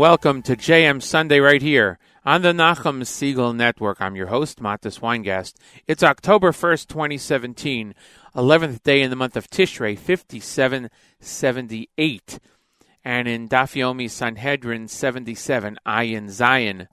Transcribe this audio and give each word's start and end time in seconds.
Welcome 0.00 0.40
to 0.44 0.56
JM 0.56 1.02
Sunday 1.02 1.40
right 1.40 1.60
here 1.60 1.98
on 2.24 2.40
the 2.40 2.54
Nachum 2.54 3.02
Segal 3.02 3.54
Network. 3.54 4.00
I'm 4.00 4.16
your 4.16 4.28
host, 4.28 4.58
Matis 4.58 5.00
Weingast. 5.00 5.56
It's 5.86 6.02
October 6.02 6.52
1st, 6.52 6.86
2017, 6.86 7.94
11th 8.34 8.82
day 8.82 9.02
in 9.02 9.10
the 9.10 9.16
month 9.16 9.36
of 9.36 9.50
Tishrei, 9.50 9.98
5778. 9.98 12.38
And 13.04 13.28
in 13.28 13.46
Daf 13.46 13.74
Yomi 13.74 14.08
Sanhedrin 14.08 14.88
77, 14.88 15.78
Ayin 15.86 16.28
Zayin. 16.28 16.88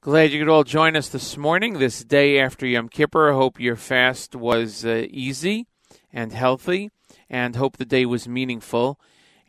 Glad 0.00 0.32
you 0.32 0.38
could 0.38 0.48
all 0.48 0.64
join 0.64 0.96
us 0.96 1.10
this 1.10 1.36
morning, 1.36 1.74
this 1.74 2.04
day 2.04 2.40
after 2.40 2.66
Yom 2.66 2.88
Kippur. 2.88 3.34
Hope 3.34 3.60
your 3.60 3.76
fast 3.76 4.34
was 4.34 4.82
uh, 4.82 5.04
easy 5.10 5.66
and 6.10 6.32
healthy, 6.32 6.90
and 7.28 7.54
hope 7.54 7.76
the 7.76 7.84
day 7.84 8.06
was 8.06 8.26
meaningful. 8.26 8.98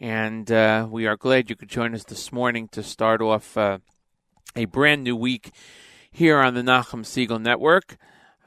And 0.01 0.50
uh, 0.50 0.88
we 0.90 1.07
are 1.07 1.18
glad 1.18 1.50
you 1.50 1.57
could 1.57 1.68
join 1.68 1.94
us 1.94 2.06
this 2.06 2.31
morning 2.31 2.69
to 2.69 2.81
start 2.81 3.22
off 3.22 3.57
uh, 3.57 3.80
a 4.56 4.63
brand 4.63 5.04
new 5.04 5.16
week 5.16 5.51
here 6.10 6.40
on 6.40 6.54
the 6.54 6.62
Nachum 6.62 7.04
Segal 7.04 7.42
Network. 7.42 7.98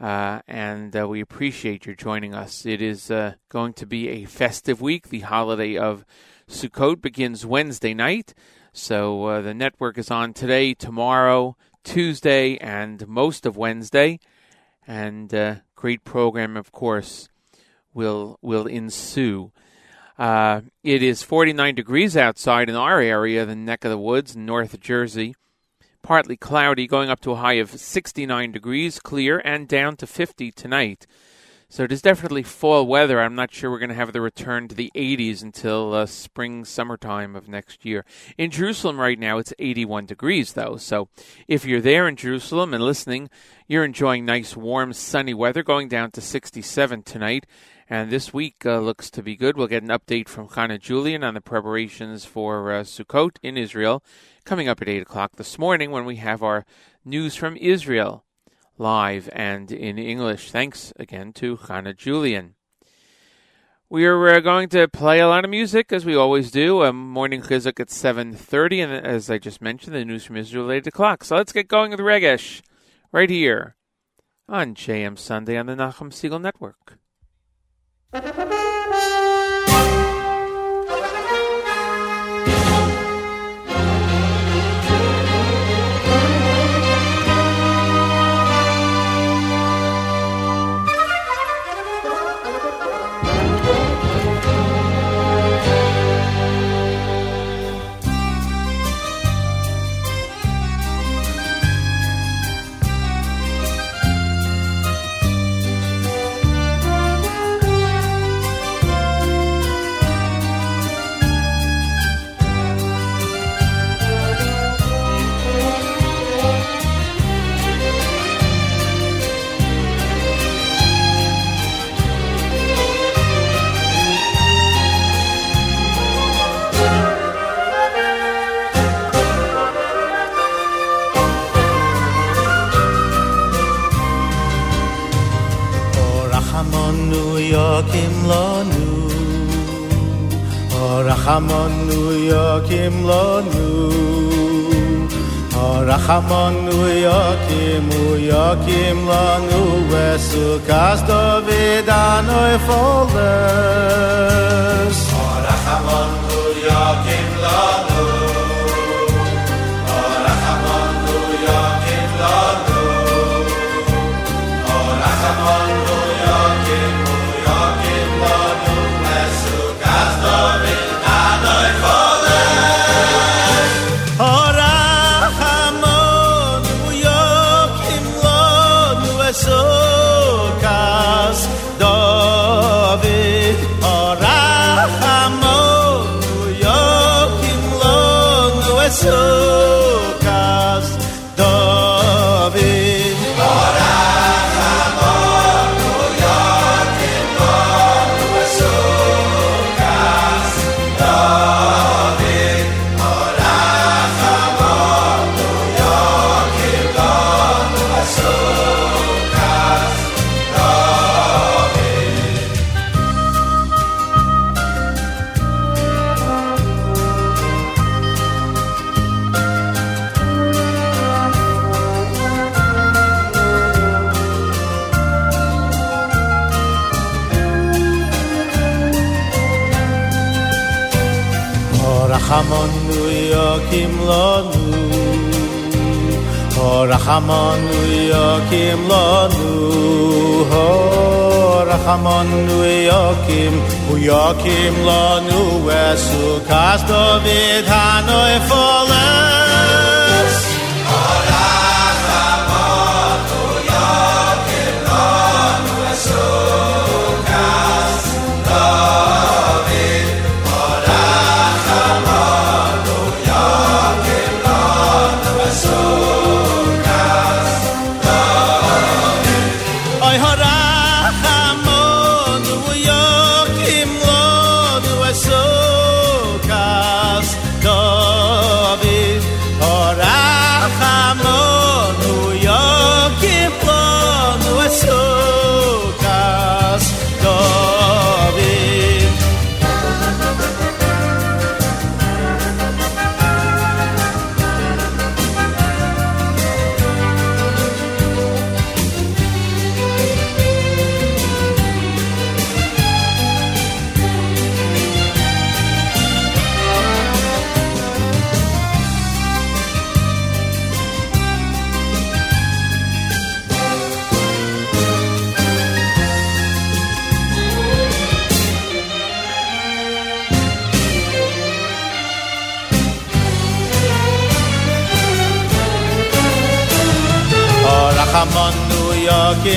Uh, 0.01 0.41
and 0.49 0.97
uh, 0.97 1.07
we 1.07 1.21
appreciate 1.21 1.85
your 1.85 1.95
joining 1.95 2.35
us. 2.35 2.65
It 2.65 2.81
is 2.81 3.11
uh, 3.11 3.35
going 3.51 3.75
to 3.75 3.85
be 3.85 4.09
a 4.09 4.25
festive 4.25 4.81
week. 4.81 5.11
The 5.11 5.21
holiday 5.21 5.77
of 5.77 6.07
Sukkot 6.49 7.03
begins 7.03 7.45
Wednesday 7.45 7.93
night. 7.93 8.33
So 8.73 9.27
uh, 9.27 9.41
the 9.43 9.53
network 9.53 9.99
is 9.99 10.11
on 10.11 10.33
today, 10.33 10.73
tomorrow, 10.73 11.59
Tuesday, 11.85 12.57
and 12.57 13.07
most 13.07 13.45
of 13.45 13.59
Wednesday. 13.59 14.21
And 14.87 15.61
great 15.77 16.03
program, 16.03 16.57
of 16.57 16.73
course, 16.73 17.29
will 17.93 18.39
will 18.41 18.67
ensue. 18.67 19.53
Uh, 20.19 20.63
it 20.83 21.03
is 21.03 21.23
49 21.23 21.75
degrees 21.75 22.17
outside 22.17 22.69
in 22.69 22.77
our 22.77 23.01
area, 23.01 23.47
the 23.47 23.57
neck 23.57 23.85
of 23.85 23.91
the 23.91 23.99
woods, 23.99 24.37
North 24.37 24.79
Jersey. 24.81 25.35
Partly 26.03 26.37
cloudy, 26.37 26.87
going 26.87 27.11
up 27.11 27.21
to 27.21 27.33
a 27.33 27.37
high 27.37 27.55
of 27.55 27.71
69 27.71 28.53
degrees, 28.53 28.99
clear, 28.99 29.41
and 29.45 29.69
down 29.69 29.97
to 29.97 30.07
50 30.07 30.51
tonight. 30.51 31.07
So 31.73 31.85
it 31.85 31.93
is 31.93 32.03
definitely 32.03 32.43
fall 32.43 32.87
weather. 32.87 33.19
I'm 33.19 33.35
not 33.35 33.51
sure 33.51 33.71
we're 33.71 33.79
going 33.79 33.89
to 33.89 33.95
have 33.95 34.13
the 34.13 34.21
return 34.21 34.69
to 34.69 34.75
the 34.75 34.93
80s 34.95 35.43
until 35.43 35.95
uh, 35.95 36.05
spring, 36.05 36.67
summertime 36.67 37.35
of 37.35 37.49
next 37.49 37.87
year. 37.87 38.05
In 38.37 38.51
Jerusalem 38.51 39.01
right 39.01 39.19
now, 39.19 39.39
it's 39.39 39.55
81 39.59 40.05
degrees, 40.05 40.53
though. 40.53 40.77
So 40.77 41.09
if 41.49 41.65
you're 41.65 41.81
there 41.81 42.07
in 42.07 42.17
Jerusalem 42.17 42.75
and 42.75 42.85
listening, 42.85 43.31
you're 43.69 43.87
enjoying 43.87 44.27
nice, 44.27 44.55
warm, 44.55 44.93
sunny 44.93 45.33
weather, 45.33 45.63
going 45.63 45.89
down 45.89 46.11
to 46.11 46.21
67 46.21 47.05
tonight. 47.05 47.47
And 47.91 48.11
this 48.11 48.33
week 48.33 48.65
uh, 48.65 48.79
looks 48.79 49.11
to 49.11 49.23
be 49.23 49.37
good. 49.37 49.57
We'll 49.57 49.67
get 49.67 49.83
an 49.83 49.89
update 49.89 50.29
from 50.29 50.49
Chana 50.49 50.81
Julian 50.81 51.25
on 51.25 51.35
the 51.35 51.41
preparations 51.41 52.25
for 52.25 52.73
uh, 52.73 52.83
Sukkot 52.83 53.37
in 53.43 53.57
Israel 53.57 54.03
coming 54.45 54.69
up 54.69 54.81
at 54.81 54.89
8 54.89 55.03
o'clock 55.03 55.37
this 55.37 55.59
morning 55.59 55.91
when 55.91 56.05
we 56.05 56.17
have 56.17 56.43
our 56.43 56.65
news 57.05 57.35
from 57.37 57.57
Israel 57.57 58.25
live 58.79 59.29
and 59.33 59.71
in 59.71 59.99
English. 59.99 60.51
Thanks 60.51 60.93
again 60.99 61.33
to 61.35 61.57
Chana 61.57 61.97
Julian. 61.97 62.55
We 63.89 64.07
are 64.07 64.29
uh, 64.29 64.41
going 64.41 64.71
to 64.71 64.89
play 64.89 65.21
a 65.21 65.29
lot 65.29 65.45
of 65.45 65.51
music 65.51 65.93
as 65.93 66.07
we 66.07 66.17
always 66.17 66.51
do. 66.51 66.83
A 66.83 66.95
morning 66.95 67.43
chizuk 67.43 67.79
at 67.79 67.89
7.30 67.89 68.85
and 68.85 69.07
as 69.07 69.29
I 69.29 69.37
just 69.37 69.61
mentioned, 69.61 69.95
the 69.95 70.05
news 70.05 70.25
from 70.25 70.39
Israel 70.39 70.71
at 70.71 70.77
8 70.77 70.87
o'clock. 70.87 71.25
So 71.25 71.37
let's 71.37 71.53
get 71.53 71.69
going 71.69 71.91
with 71.91 72.01
Regesh 72.01 72.63
right 73.13 73.29
here 73.29 73.77
on 74.49 74.75
JM 74.75 75.19
Sunday 75.19 75.59
on 75.59 75.67
the 75.67 75.75
Nachum 75.75 76.11
Segal 76.11 76.41
Network. 76.41 76.99
Ha 78.13 78.21
ha 78.21 78.33
ha 78.37 78.45
ha! 78.51 78.72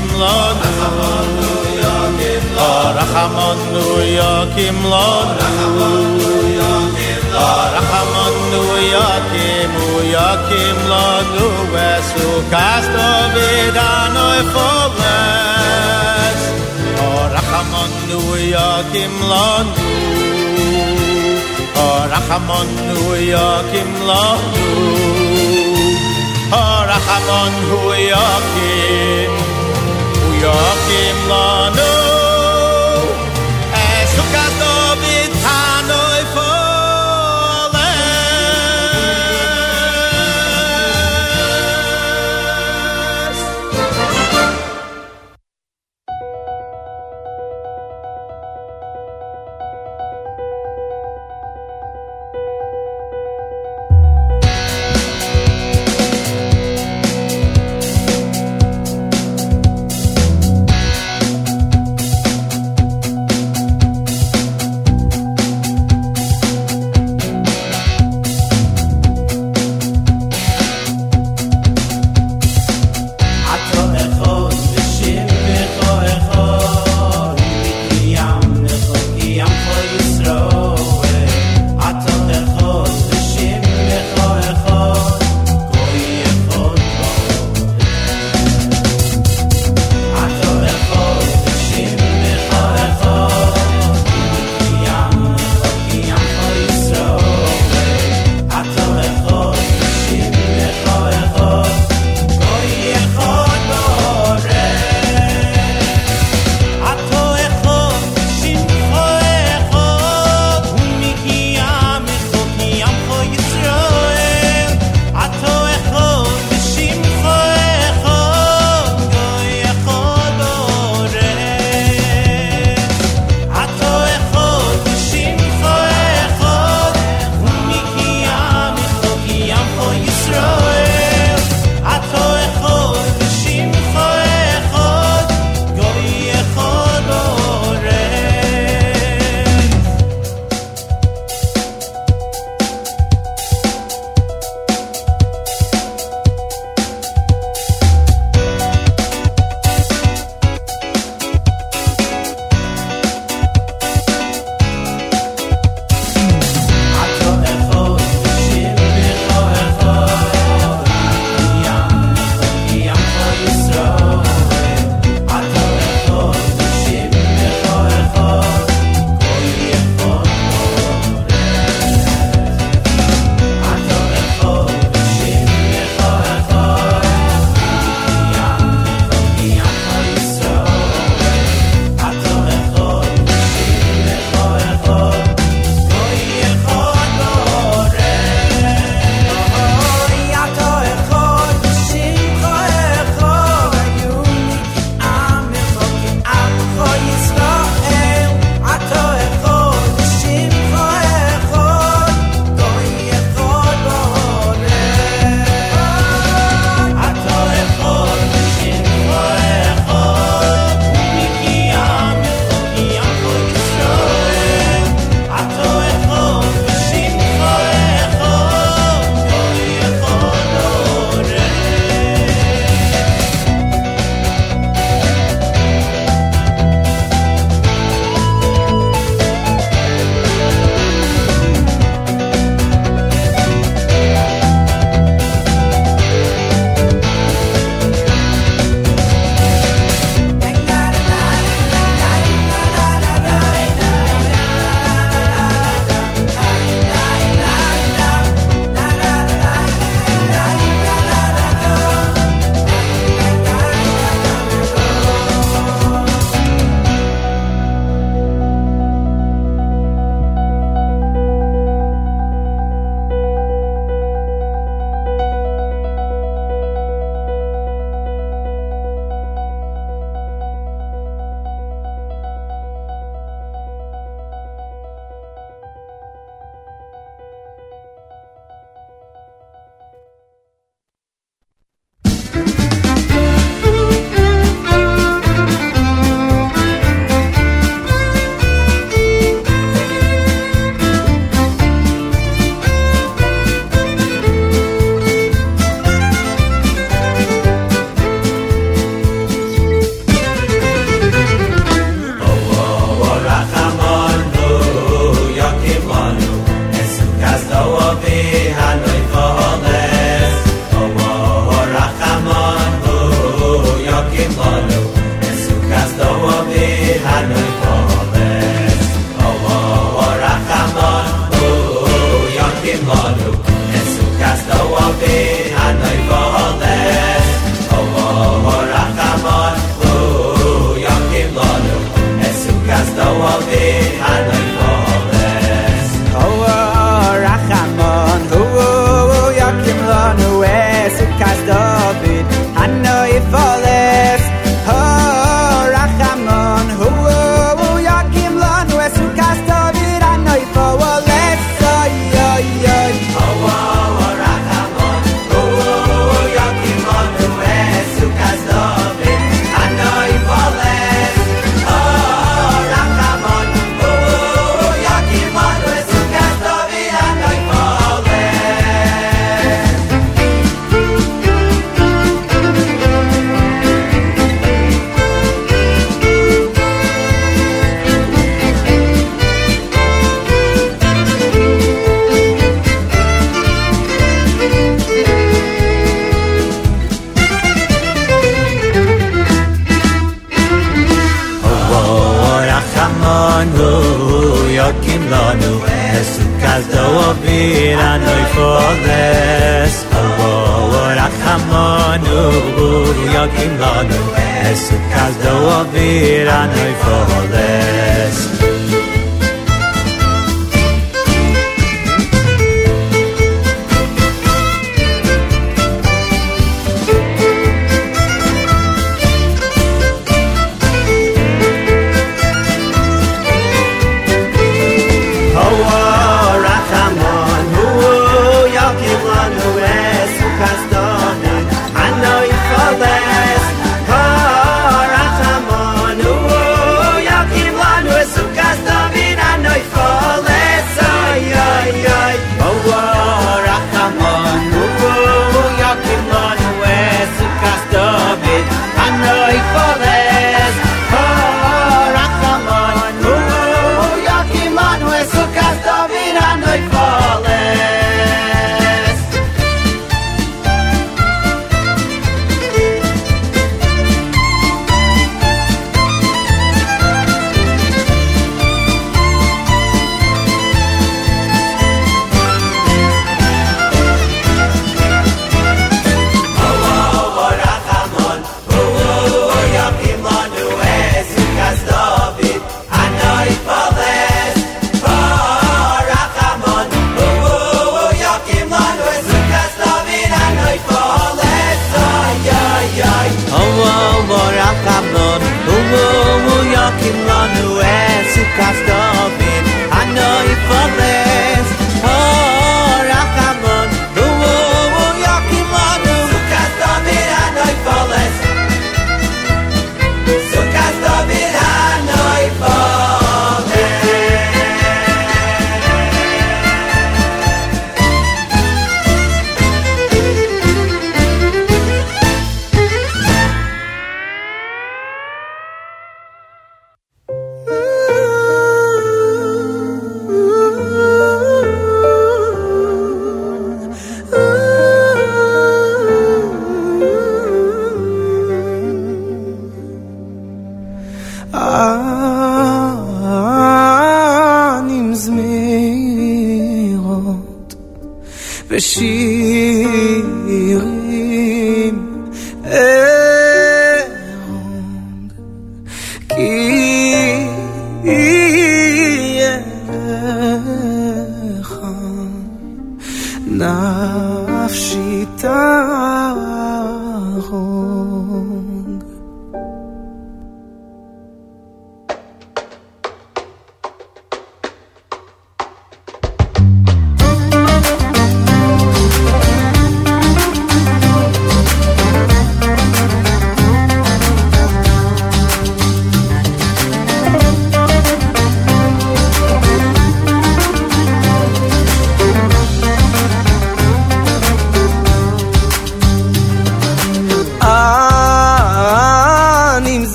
Yakim 0.00 0.16
Lanu 0.20 0.70
Rachamonu 2.96 3.84
Yakim 4.16 4.78
Lanu 4.92 5.48
Rachamonu 7.74 8.62
Yakim 8.94 9.74
Yakim 10.14 10.78
Lanu 10.90 11.46
Vesu 11.72 12.28
Kasto 12.50 13.08
Vidano 13.34 14.28
Foles 14.52 16.40
Rachamonu 17.34 18.20
Yakim 18.56 19.14
Lanu 19.30 19.88
Rachamonu 22.12 23.00
Yakim 23.34 23.90
Lanu 24.08 25.00
Rachamon 30.42 31.74
Hu 31.76 31.99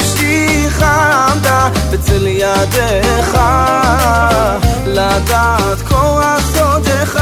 נפשי 0.00 0.66
חמדה 0.70 1.68
בצל 1.90 2.26
ידיך 2.26 3.38
לדעת 4.86 5.82
כוח 5.88 6.40
סודך 6.54 7.20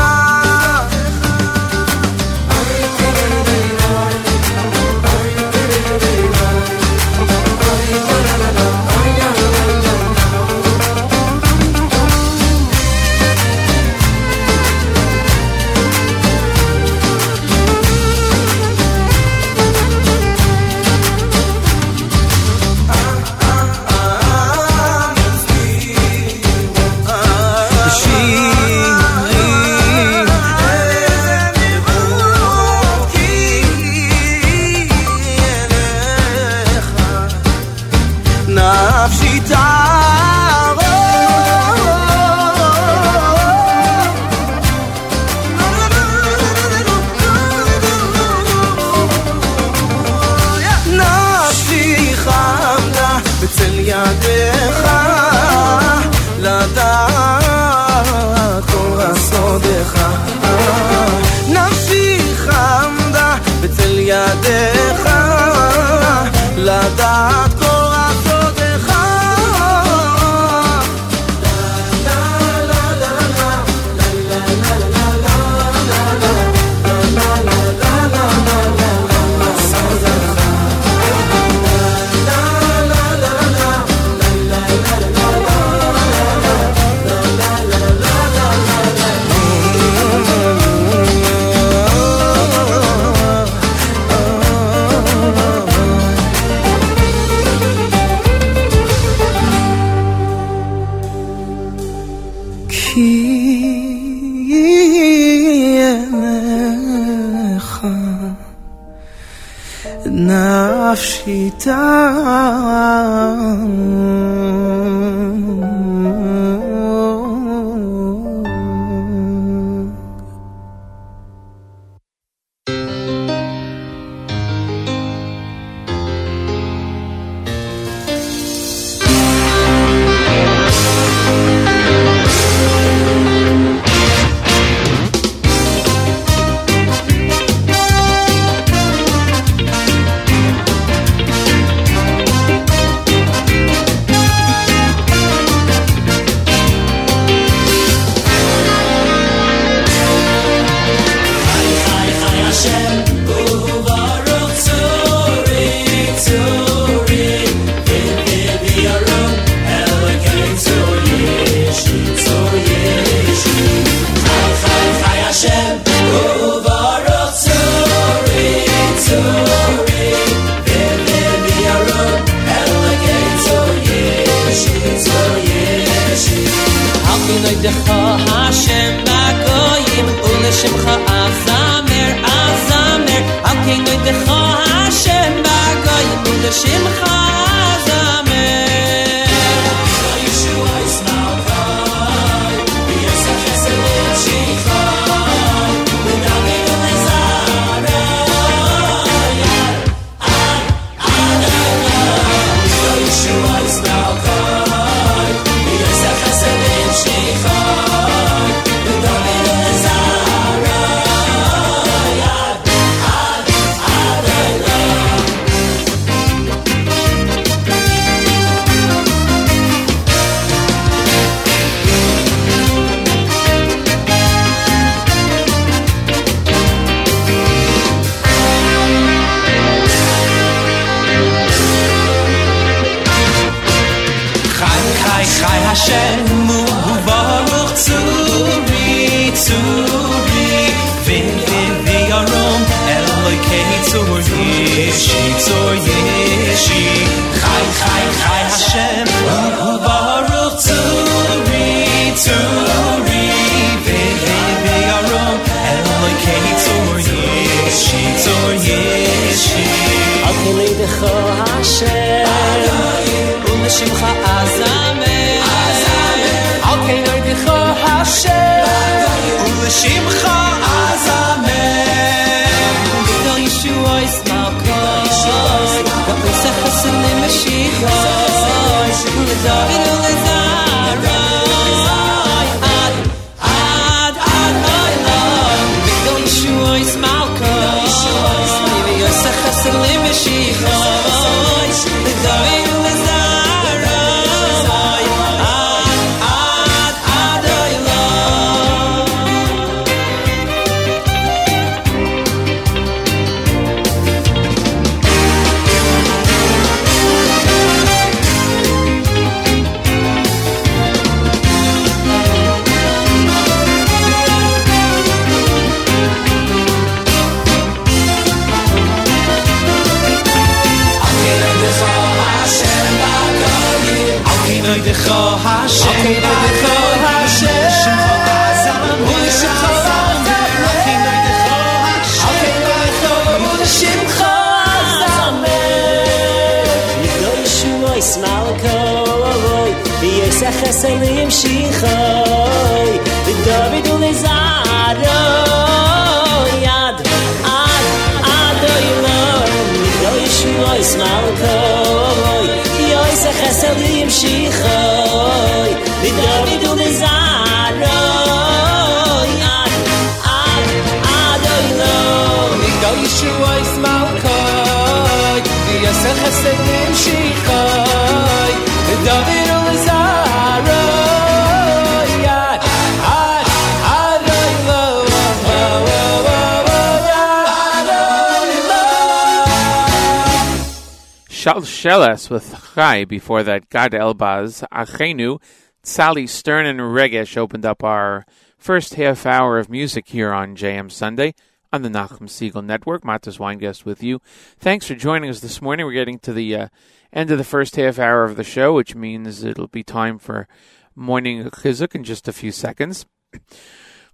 With 382.30 382.74
Chai 382.74 383.04
before 383.04 383.42
that 383.44 383.68
Gad 383.68 383.92
Elbaz 383.92 384.64
Achenu 384.72 385.40
Sally 385.82 386.26
Stern 386.26 386.66
and 386.66 386.80
Regesh 386.80 387.36
opened 387.36 387.64
up 387.64 387.84
our 387.84 388.26
first 388.58 388.94
half 388.94 389.26
hour 389.26 389.58
of 389.58 389.70
music 389.70 390.08
here 390.08 390.32
on 390.32 390.56
JM 390.56 390.90
Sunday 390.90 391.34
on 391.72 391.82
the 391.82 391.88
Nachum 391.88 392.22
Segal 392.22 392.64
Network. 392.64 393.02
Matis 393.02 393.38
Weingast 393.38 393.84
with 393.84 394.02
you. 394.02 394.20
Thanks 394.58 394.88
for 394.88 394.96
joining 394.96 395.30
us 395.30 395.40
this 395.40 395.62
morning. 395.62 395.86
We're 395.86 395.92
getting 395.92 396.18
to 396.20 396.32
the 396.32 396.56
uh, 396.56 396.68
end 397.12 397.30
of 397.30 397.38
the 397.38 397.44
first 397.44 397.76
half 397.76 397.98
hour 397.98 398.24
of 398.24 398.36
the 398.36 398.44
show, 398.44 398.74
which 398.74 398.96
means 398.96 399.44
it'll 399.44 399.68
be 399.68 399.84
time 399.84 400.18
for 400.18 400.48
morning 400.96 401.44
chizuk 401.44 401.94
in 401.94 402.02
just 402.02 402.26
a 402.26 402.32
few 402.32 402.50
seconds. 402.50 403.06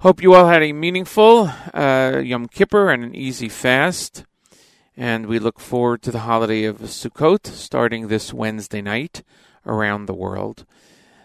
Hope 0.00 0.22
you 0.22 0.34
all 0.34 0.48
had 0.48 0.62
a 0.62 0.72
meaningful 0.72 1.50
uh, 1.72 2.20
Yom 2.22 2.48
Kippur 2.48 2.90
and 2.90 3.04
an 3.04 3.14
easy 3.14 3.48
fast 3.48 4.24
and 4.96 5.26
we 5.26 5.38
look 5.38 5.58
forward 5.58 6.02
to 6.02 6.10
the 6.10 6.20
holiday 6.20 6.64
of 6.64 6.78
Sukkot 6.80 7.46
starting 7.46 8.08
this 8.08 8.32
Wednesday 8.32 8.82
night 8.82 9.22
around 9.66 10.06
the 10.06 10.14
world. 10.14 10.66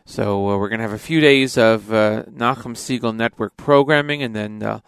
So 0.06 0.50
uh, 0.50 0.58
we're 0.58 0.70
going 0.70 0.80
to 0.80 0.86
have 0.86 0.94
a 0.94 1.00
few 1.00 1.20
days 1.20 1.58
of 1.58 1.92
uh, 1.92 2.24
Nachum 2.24 2.76
Segal 2.76 3.16
Network 3.16 3.58
programming, 3.58 4.24
and 4.24 4.34
then 4.36 4.64
uh, 4.64 4.80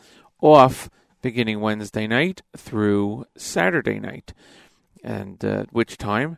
off 0.42 0.90
beginning 1.22 1.60
Wednesday 1.60 2.08
night 2.08 2.42
through 2.56 3.26
Saturday 3.36 4.00
night, 4.00 4.34
and 5.04 5.44
uh, 5.44 5.62
at 5.62 5.74
which 5.74 5.98
time 5.98 6.38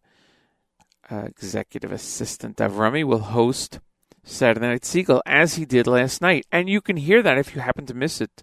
uh, 1.11 1.25
Executive 1.25 1.91
Assistant 1.91 2.57
Avrami 2.57 3.03
will 3.03 3.19
host 3.19 3.79
Saturday 4.23 4.67
Night 4.67 4.81
Segal 4.81 5.21
as 5.27 5.55
he 5.55 5.65
did 5.65 5.85
last 5.85 6.19
night, 6.19 6.47
and 6.51 6.67
you 6.67 6.81
can 6.81 6.97
hear 6.97 7.21
that 7.21 7.37
if 7.37 7.53
you 7.53 7.61
happen 7.61 7.85
to 7.85 7.93
miss 7.93 8.19
it 8.19 8.41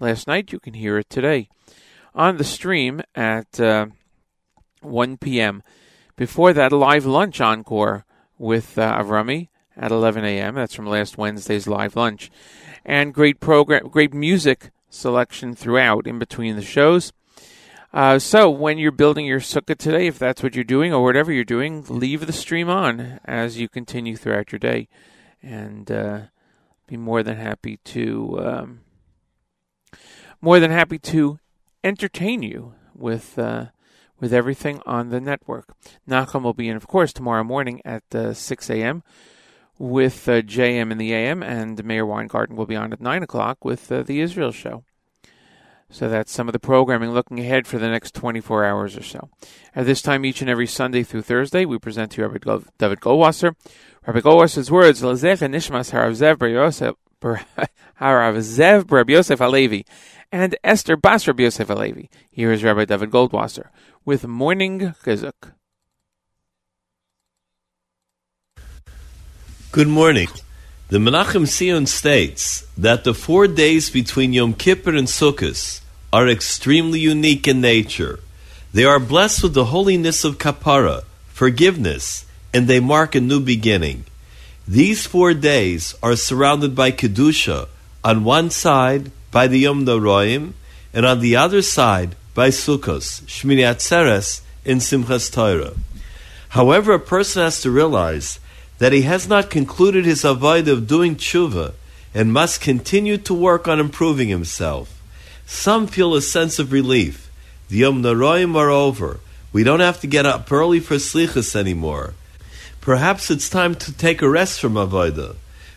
last 0.00 0.26
night. 0.26 0.50
You 0.50 0.60
can 0.60 0.74
hear 0.74 0.96
it 0.96 1.10
today 1.10 1.50
on 2.14 2.36
the 2.36 2.44
stream 2.44 3.02
at 3.14 3.58
uh, 3.60 3.86
1 4.80 5.16
p.m. 5.18 5.62
Before 6.16 6.52
that, 6.52 6.72
a 6.72 6.76
live 6.76 7.04
lunch 7.04 7.40
encore 7.40 8.04
with 8.38 8.78
uh, 8.78 8.98
Avrami 8.98 9.48
at 9.76 9.90
11 9.90 10.24
a.m. 10.24 10.54
That's 10.54 10.74
from 10.74 10.86
last 10.86 11.18
Wednesday's 11.18 11.66
live 11.66 11.96
lunch, 11.96 12.30
and 12.84 13.14
great 13.14 13.40
program, 13.40 13.88
great 13.88 14.14
music 14.14 14.70
selection 14.88 15.54
throughout 15.54 16.06
in 16.06 16.18
between 16.18 16.56
the 16.56 16.62
shows. 16.62 17.12
Uh, 17.92 18.18
so 18.18 18.50
when 18.50 18.76
you're 18.76 18.90
building 18.90 19.24
your 19.24 19.40
sukkah 19.40 19.76
today, 19.76 20.08
if 20.08 20.18
that's 20.18 20.42
what 20.42 20.54
you're 20.54 20.64
doing 20.64 20.92
or 20.92 21.04
whatever 21.04 21.32
you're 21.32 21.44
doing, 21.44 21.84
leave 21.88 22.26
the 22.26 22.32
stream 22.32 22.68
on 22.68 23.20
as 23.24 23.58
you 23.58 23.68
continue 23.68 24.16
throughout 24.16 24.50
your 24.50 24.58
day, 24.58 24.88
and 25.42 25.90
uh, 25.90 26.20
be 26.86 26.96
more 26.96 27.22
than 27.22 27.36
happy 27.36 27.78
to 27.84 28.38
um, 28.44 28.80
more 30.40 30.60
than 30.60 30.70
happy 30.70 30.98
to 30.98 31.38
entertain 31.84 32.42
you 32.42 32.74
with 32.94 33.38
uh, 33.38 33.66
with 34.18 34.32
everything 34.32 34.80
on 34.86 35.10
the 35.10 35.20
network. 35.20 35.74
Nachum 36.08 36.42
will 36.42 36.54
be 36.54 36.68
in, 36.68 36.76
of 36.76 36.86
course, 36.86 37.12
tomorrow 37.12 37.44
morning 37.44 37.82
at 37.84 38.02
uh, 38.14 38.32
6 38.32 38.70
a.m. 38.70 39.02
with 39.78 40.28
uh, 40.28 40.40
JM 40.40 40.90
in 40.90 40.98
the 40.98 41.12
AM, 41.12 41.42
and 41.42 41.84
Meir 41.84 42.06
Weingarten 42.06 42.56
will 42.56 42.66
be 42.66 42.76
on 42.76 42.92
at 42.92 43.00
9 43.00 43.22
o'clock 43.22 43.64
with 43.64 43.90
uh, 43.92 44.02
the 44.02 44.20
Israel 44.20 44.52
show. 44.52 44.84
So 45.90 46.08
that's 46.08 46.32
some 46.32 46.48
of 46.48 46.52
the 46.52 46.58
programming 46.58 47.12
looking 47.12 47.38
ahead 47.38 47.66
for 47.66 47.78
the 47.78 47.88
next 47.88 48.14
24 48.14 48.64
hours 48.64 48.96
or 48.96 49.02
so. 49.02 49.28
At 49.76 49.86
this 49.86 50.02
time, 50.02 50.24
each 50.24 50.40
and 50.40 50.50
every 50.50 50.66
Sunday 50.66 51.02
through 51.02 51.22
Thursday, 51.22 51.64
we 51.64 51.78
present 51.78 52.12
to 52.12 52.22
you 52.22 52.26
Rabbi 52.26 52.64
David 52.78 53.00
Goldwasser. 53.00 53.54
Rabbi 54.06 54.20
Goldwasser's 54.20 54.70
words, 54.70 55.02
Lazech 55.02 55.38
Nishmas 55.48 55.92
Harav 55.92 56.16
Zev 56.16 56.96
Harav 58.00 58.36
Zev 58.38 59.08
Yosef 59.08 59.38
Alevi 59.38 59.84
and 60.32 60.56
Esther 60.64 60.96
Basra 60.96 61.34
Yosef 61.36 61.68
Alevi. 61.68 62.08
Here 62.30 62.52
is 62.52 62.64
Rabbi 62.64 62.84
David 62.84 63.10
Goldwasser 63.10 63.68
with 64.04 64.26
Morning 64.26 64.94
Chizuk. 65.04 65.52
Good 69.72 69.88
morning. 69.88 70.28
The 70.88 70.98
Menachem 70.98 71.46
Tzion 71.46 71.88
states 71.88 72.66
that 72.76 73.04
the 73.04 73.14
four 73.14 73.48
days 73.48 73.90
between 73.90 74.32
Yom 74.32 74.54
Kippur 74.54 74.94
and 74.94 75.08
Sukkot 75.08 75.80
are 76.12 76.28
extremely 76.28 77.00
unique 77.00 77.48
in 77.48 77.60
nature. 77.60 78.20
They 78.72 78.84
are 78.84 79.00
blessed 79.00 79.42
with 79.42 79.54
the 79.54 79.66
holiness 79.66 80.24
of 80.24 80.38
kapara, 80.38 81.02
forgiveness, 81.28 82.24
and 82.52 82.68
they 82.68 82.78
mark 82.78 83.14
a 83.14 83.20
new 83.20 83.40
beginning. 83.40 84.04
These 84.68 85.06
four 85.06 85.34
days 85.34 85.94
are 86.02 86.16
surrounded 86.16 86.76
by 86.76 86.92
Kedusha 86.92 87.68
on 88.04 88.22
one 88.24 88.50
side 88.50 89.10
by 89.34 89.48
the 89.48 89.58
Yom 89.58 89.84
Noraim, 89.84 90.52
and 90.92 91.04
on 91.04 91.18
the 91.18 91.34
other 91.34 91.60
side 91.60 92.14
by 92.34 92.50
Sukkos, 92.50 93.20
Shmini 93.22 93.64
Atzeres, 93.66 94.42
in 94.64 94.78
Simchas 94.78 95.28
Torah. 95.28 95.74
However, 96.50 96.92
a 96.92 97.00
person 97.00 97.42
has 97.42 97.60
to 97.62 97.70
realize 97.72 98.38
that 98.78 98.92
he 98.92 99.02
has 99.02 99.26
not 99.26 99.50
concluded 99.50 100.04
his 100.04 100.22
avodah 100.22 100.68
of 100.68 100.86
doing 100.86 101.16
tshuva 101.16 101.72
and 102.14 102.32
must 102.32 102.60
continue 102.60 103.18
to 103.18 103.34
work 103.34 103.66
on 103.66 103.80
improving 103.80 104.28
himself. 104.28 105.02
Some 105.46 105.88
feel 105.88 106.14
a 106.14 106.22
sense 106.22 106.60
of 106.60 106.70
relief. 106.70 107.28
The 107.70 107.78
Yom 107.78 108.04
Noraim 108.04 108.54
are 108.54 108.70
over. 108.70 109.18
We 109.52 109.64
don't 109.64 109.80
have 109.80 110.00
to 110.02 110.06
get 110.06 110.26
up 110.26 110.50
early 110.52 110.78
for 110.78 110.94
slichas 110.94 111.56
anymore. 111.56 112.14
Perhaps 112.80 113.32
it's 113.32 113.50
time 113.50 113.74
to 113.74 113.92
take 113.92 114.22
a 114.22 114.28
rest 114.28 114.60
from 114.60 114.74
avodah. 114.74 115.34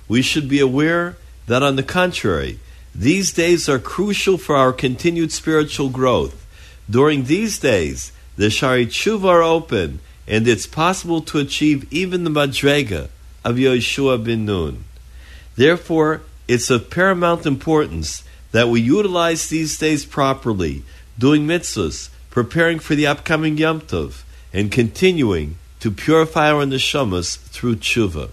We 0.08 0.22
should 0.22 0.48
be 0.48 0.60
aware 0.60 1.18
that, 1.48 1.64
on 1.64 1.76
the 1.76 1.82
contrary, 1.82 2.60
these 2.98 3.32
days 3.32 3.70
are 3.70 3.78
crucial 3.78 4.40
for 4.40 4.56
our 4.56 4.74
continued 4.74 5.32
spiritual 5.32 5.90
growth. 5.90 6.46
During 6.90 7.26
these 7.26 7.60
days, 7.60 8.12
the 8.38 8.50
Shari 8.50 8.88
Tshuva 8.88 9.26
are 9.26 9.44
open, 9.44 10.00
and 10.28 10.48
it's 10.48 10.66
possible 10.66 11.22
to 11.22 11.38
achieve 11.38 11.92
even 11.94 12.24
the 12.24 12.32
Madrega 12.32 13.10
of 13.46 13.58
Yehoshua 13.58 14.24
bin 14.24 14.46
Nun. 14.46 14.84
Therefore, 15.56 16.22
it's 16.48 16.72
of 16.72 16.90
paramount 16.90 17.46
importance 17.46 18.24
that 18.52 18.68
we 18.68 18.82
utilize 18.82 19.50
these 19.50 19.78
days 19.78 20.04
properly, 20.04 20.82
doing 21.20 21.46
mitzvahs, 21.46 22.10
preparing 22.32 22.80
for 22.80 22.96
the 22.96 23.06
upcoming 23.06 23.58
Yom 23.58 23.82
Tov, 23.82 24.24
and 24.52 24.72
continuing 24.72 25.58
to 25.82 25.92
purify 25.92 26.52
our 26.52 26.66
neshamas 26.66 27.38
through 27.38 27.76
tshuva. 27.76 28.32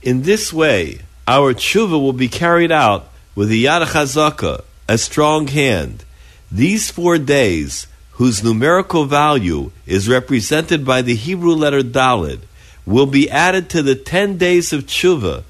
In 0.00 0.22
this 0.22 0.54
way, 0.54 1.00
our 1.28 1.52
tshuva 1.52 2.00
will 2.00 2.14
be 2.14 2.28
carried 2.28 2.72
out 2.72 3.10
with 3.36 3.50
a 3.50 3.64
yad 3.64 3.86
chazaka, 3.86 4.64
a 4.88 4.98
strong 4.98 5.46
hand. 5.46 6.04
These 6.50 6.90
four 6.90 7.18
days, 7.18 7.86
whose 8.12 8.42
numerical 8.42 9.04
value 9.04 9.70
is 9.86 10.08
represented 10.08 10.84
by 10.84 11.02
the 11.02 11.14
Hebrew 11.14 11.52
letter 11.52 11.82
Dalid, 11.82 12.40
will 12.86 13.06
be 13.06 13.30
added 13.30 13.68
to 13.70 13.82
the 13.82 13.94
ten 13.94 14.38
days 14.38 14.72
of 14.72 14.86
tshuva, 14.86 15.44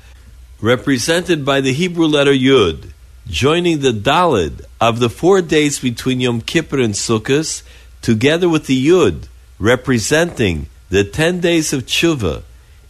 represented 0.61 1.44
by 1.44 1.61
the 1.61 1.72
Hebrew 1.72 2.07
letter 2.07 2.33
Yud, 2.33 2.90
joining 3.29 3.81
the 3.81 3.92
Dalid 3.92 4.64
of 4.81 4.99
the 4.99 5.11
four 5.11 5.40
days 5.40 5.79
between 5.79 6.20
Yom 6.20 6.40
Kippur 6.40 6.81
and 6.81 6.94
Sukkot, 6.94 7.62
together 8.03 8.49
with 8.49 8.66
the 8.66 8.88
Yud, 8.88 9.29
representing 9.61 10.66
the 10.88 11.05
ten 11.05 11.40
days 11.40 11.72
of 11.72 11.87
tshuva. 11.87 12.42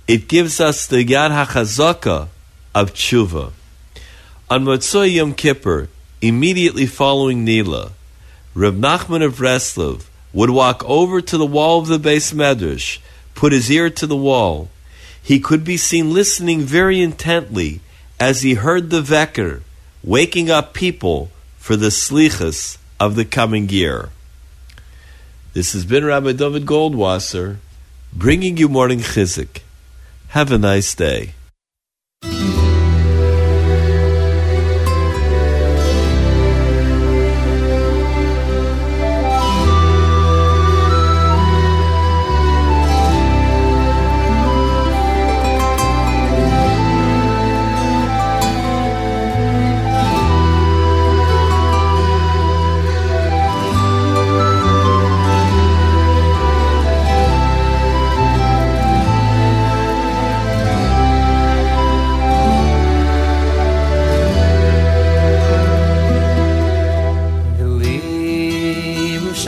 It 0.09 0.29
gives 0.29 0.61
us 0.61 0.87
the 0.87 1.05
Yad 1.05 1.33
HaChazaka 1.33 2.29
of 2.75 2.95
tshuva. 2.95 3.53
On 4.49 4.65
Motzoi 4.65 5.13
Yom 5.13 5.35
Kippur, 5.35 5.89
immediately 6.23 6.87
following 6.87 7.45
Nila, 7.45 7.91
Reb 8.55 8.77
Nachman 8.77 9.25
of 9.25 9.39
Breslov 9.39 10.05
would 10.33 10.51
walk 10.51 10.85
over 10.85 11.21
to 11.21 11.37
the 11.37 11.45
wall 11.45 11.81
of 11.81 11.89
the 11.89 11.99
beis 11.99 12.33
medrash, 12.33 13.01
put 13.35 13.51
his 13.53 13.69
ear 13.73 13.91
to 13.91 14.07
the 14.07 14.15
wall. 14.15 14.69
He 15.21 15.41
could 15.41 15.65
be 15.65 15.77
seen 15.77 16.15
listening 16.15 16.61
very 16.61 17.01
intently 17.01 17.81
as 18.21 18.43
he 18.43 18.55
heard 18.55 18.91
the 18.91 19.03
veker, 19.03 19.63
waking 20.05 20.49
up 20.49 20.75
people 20.75 21.33
for 21.59 21.75
the 21.75 21.89
slichas 21.89 22.79
of 23.01 23.17
the 23.17 23.25
coming 23.25 23.69
year. 23.69 24.11
This 25.55 25.73
has 25.73 25.85
been 25.85 26.05
Rabbi 26.05 26.31
David 26.31 26.67
Goldwasser, 26.67 27.57
bringing 28.13 28.57
you 28.59 28.69
morning 28.69 29.01
chizuk. 29.01 29.63
Have 30.29 30.53
a 30.53 30.59
nice 30.59 30.95
day. 30.95 31.33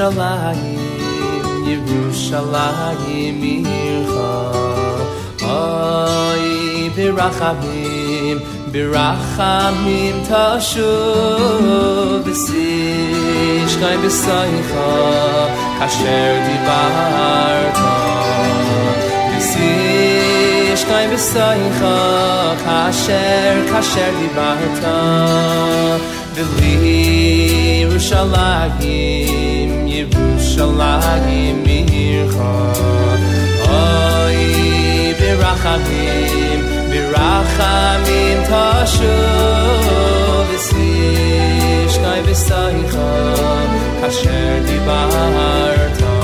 Yerushalayim, 0.08 1.68
Yerushalayim 1.68 3.42
Ircha. 3.64 4.32
Oy, 5.44 6.44
birachamim, 6.96 8.38
birachamim 8.72 10.16
tashuv 10.28 12.24
v'sishkai 12.24 13.96
b'soicha, 14.02 14.90
kasher 15.78 16.34
dibarta. 16.46 17.92
V'sishkai 19.32 21.06
b'soicha, 21.12 21.96
kasher, 22.64 23.54
kasher 23.70 24.12
dibarta. 24.18 24.96
V'li 26.34 26.74
Yerushalayim, 27.82 29.57
Yerushalayim 29.98 31.66
Ircha. 31.66 32.52
Oy, 33.76 34.38
birachamim, 35.18 36.60
birachamim 36.90 38.38
tashuv 38.50 40.46
v'sishkai 40.50 42.20
v'saycha 42.26 43.08
kasher 44.00 44.54
dibarta 44.68 46.14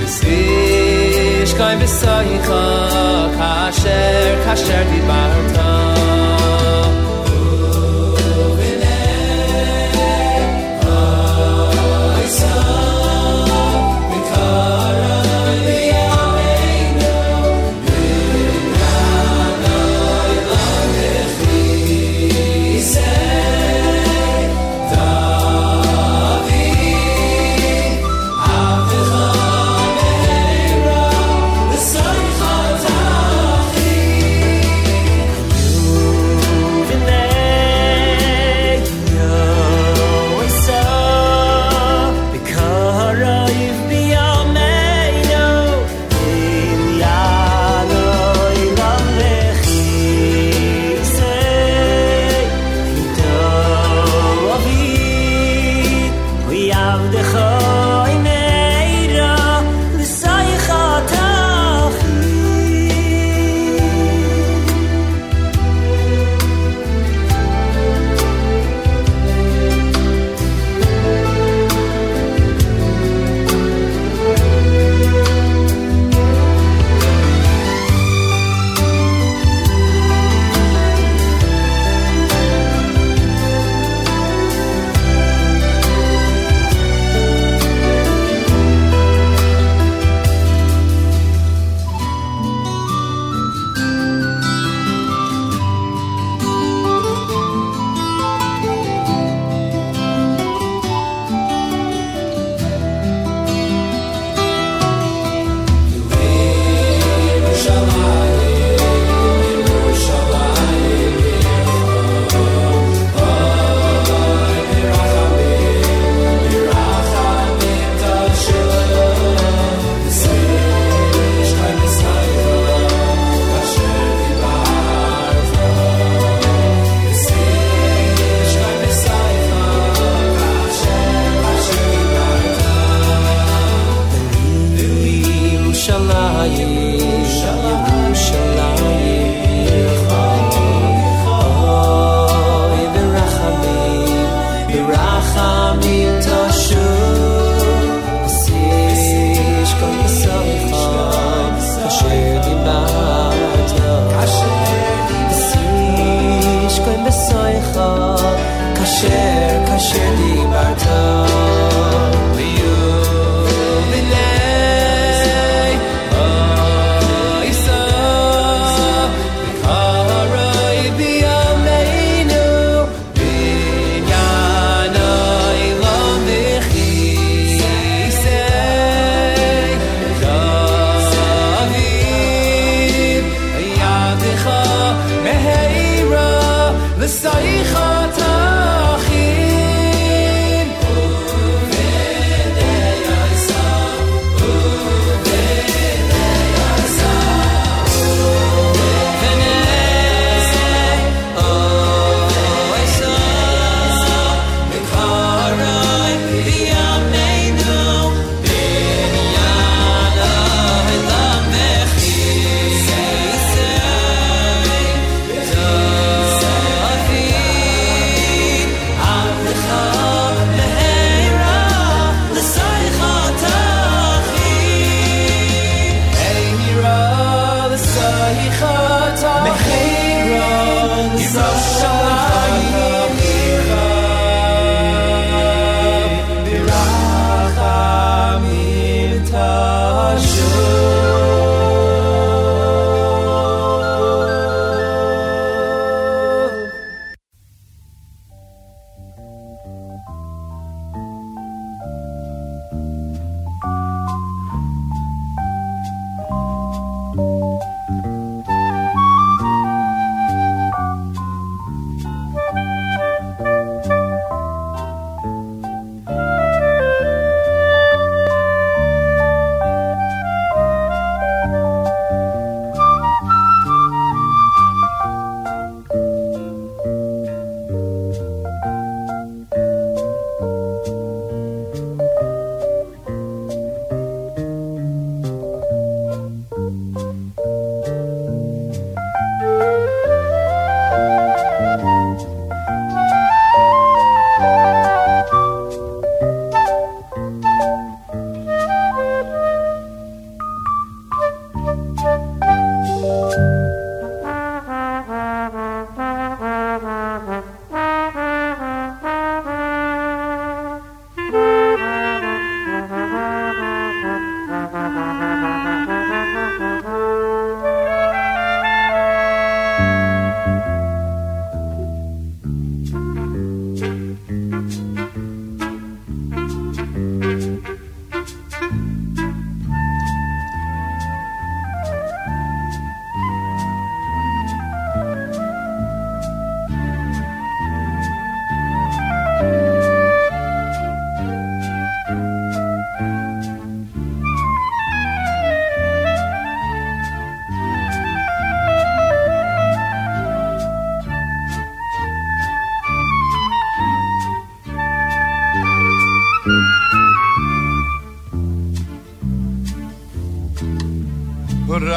v'sishkai 0.00 1.74
v'saycha 1.82 2.62
kasher 3.40 4.32
kasher 4.46 4.84
dibarta 4.92 5.85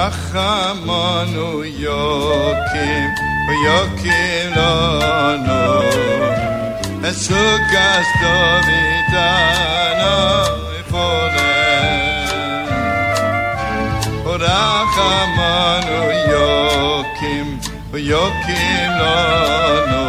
rachamanu 0.09 1.47
yokim 1.85 3.09
yokim 3.65 4.49
lano 4.57 5.65
esukas 7.09 8.07
dovidano 8.21 10.15
ifolem 10.79 12.01
rachamanu 14.43 15.99
yokim 16.33 17.47
yokim 18.11 18.91
lano 19.01 20.05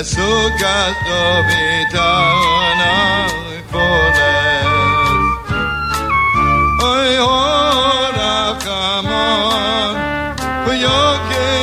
esukas 0.00 0.93
yo 10.80 11.18
quiero 11.28 11.54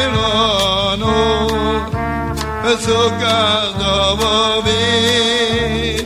so 2.68 2.74
eso 2.74 3.12
cada 3.20 4.62
vez 4.62 6.06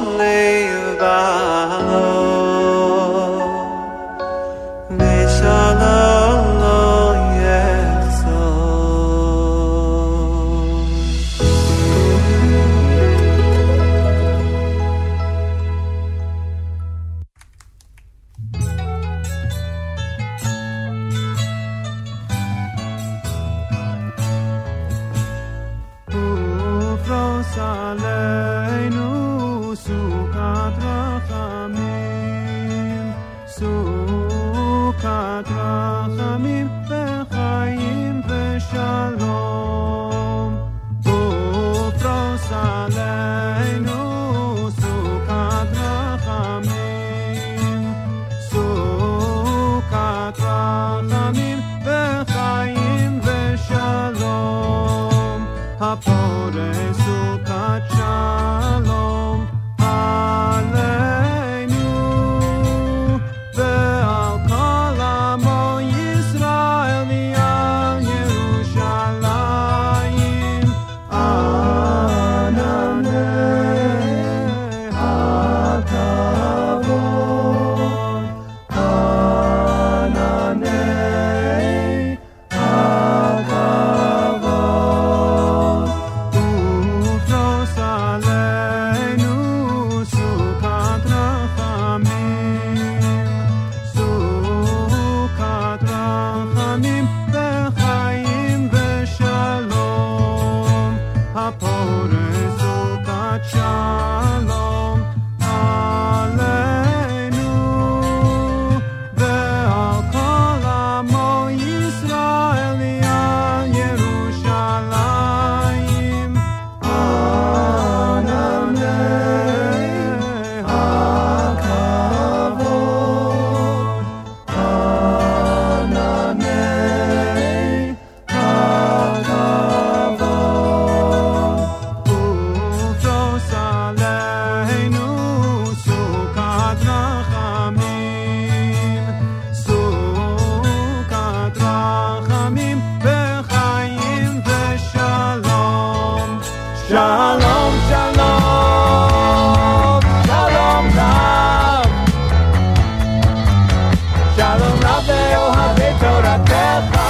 Torah 156.21 157.00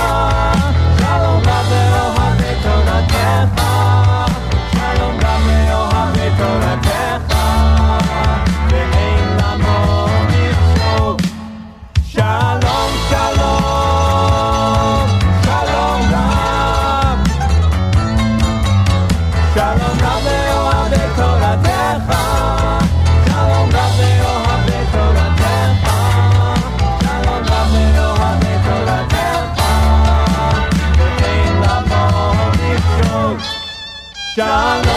our 34.52 34.82
life. 34.82 34.90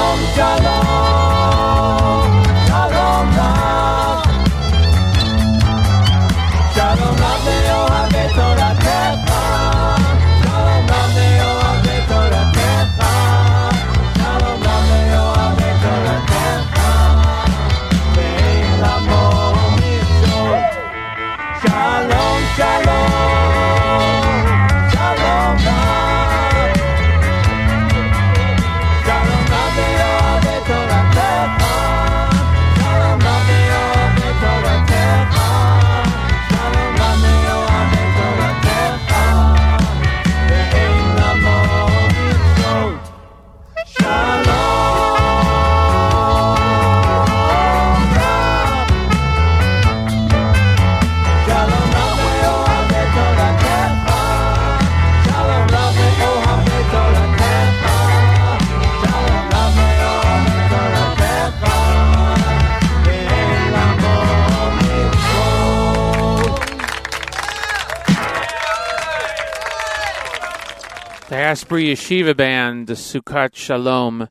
Asbury 71.55 71.85
Yeshiva 71.85 72.37
Band, 72.37 72.89
Sukkot 72.89 73.55
Shalom. 73.55 74.29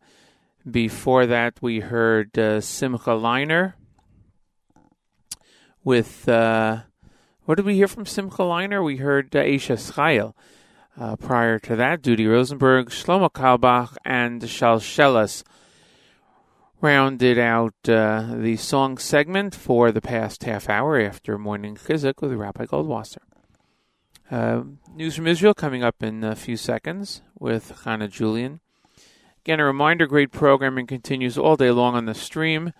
Before 0.70 1.26
that, 1.26 1.54
we 1.62 1.80
heard 1.80 2.38
uh, 2.38 2.60
Simcha 2.60 3.12
Leiner 3.12 3.76
with, 5.86 6.28
uh, 6.28 6.82
what 7.46 7.56
did 7.56 7.66
we 7.66 7.76
hear 7.76 7.88
from 7.88 8.06
Simcha 8.06 8.42
Leiner? 8.42 8.84
We 8.84 8.98
heard 8.98 9.34
uh, 9.34 9.40
Aisha. 9.40 10.34
Uh, 11.00 11.16
prior 11.16 11.60
to 11.60 11.78
that, 11.78 12.02
Dudy 12.02 12.28
Rosenberg, 12.28 12.90
Shlomo 12.90 13.32
Kalbach, 13.32 13.96
and 14.04 14.42
Shalshelas 14.42 15.44
rounded 16.82 17.40
out 17.40 17.76
uh, 17.88 18.36
the 18.36 18.58
song 18.58 18.98
segment 18.98 19.56
for 19.56 19.94
the 19.94 20.02
past 20.02 20.44
half 20.44 20.68
hour 20.68 21.00
after 21.00 21.38
morning 21.38 21.78
chizuk 21.78 22.22
with 22.22 22.34
Rabbi 22.34 22.66
Goldwasser. 22.66 23.20
Uh, 24.34 24.64
news 24.96 25.16
from 25.16 25.28
Israel 25.28 25.54
coming 25.54 25.84
up 25.84 26.02
in 26.02 26.24
a 26.24 26.36
few 26.36 26.58
seconds 26.58 27.22
with 27.38 27.84
Hannah 27.86 28.08
Julian. 28.08 28.62
Again, 29.46 29.60
a 29.60 29.64
reminder 29.64 30.08
great 30.08 30.32
programming 30.32 30.88
continues 30.88 31.38
all 31.38 31.56
day 31.56 31.70
long 31.70 31.94
on 31.94 32.08
the 32.08 32.16
stream. 32.16 32.74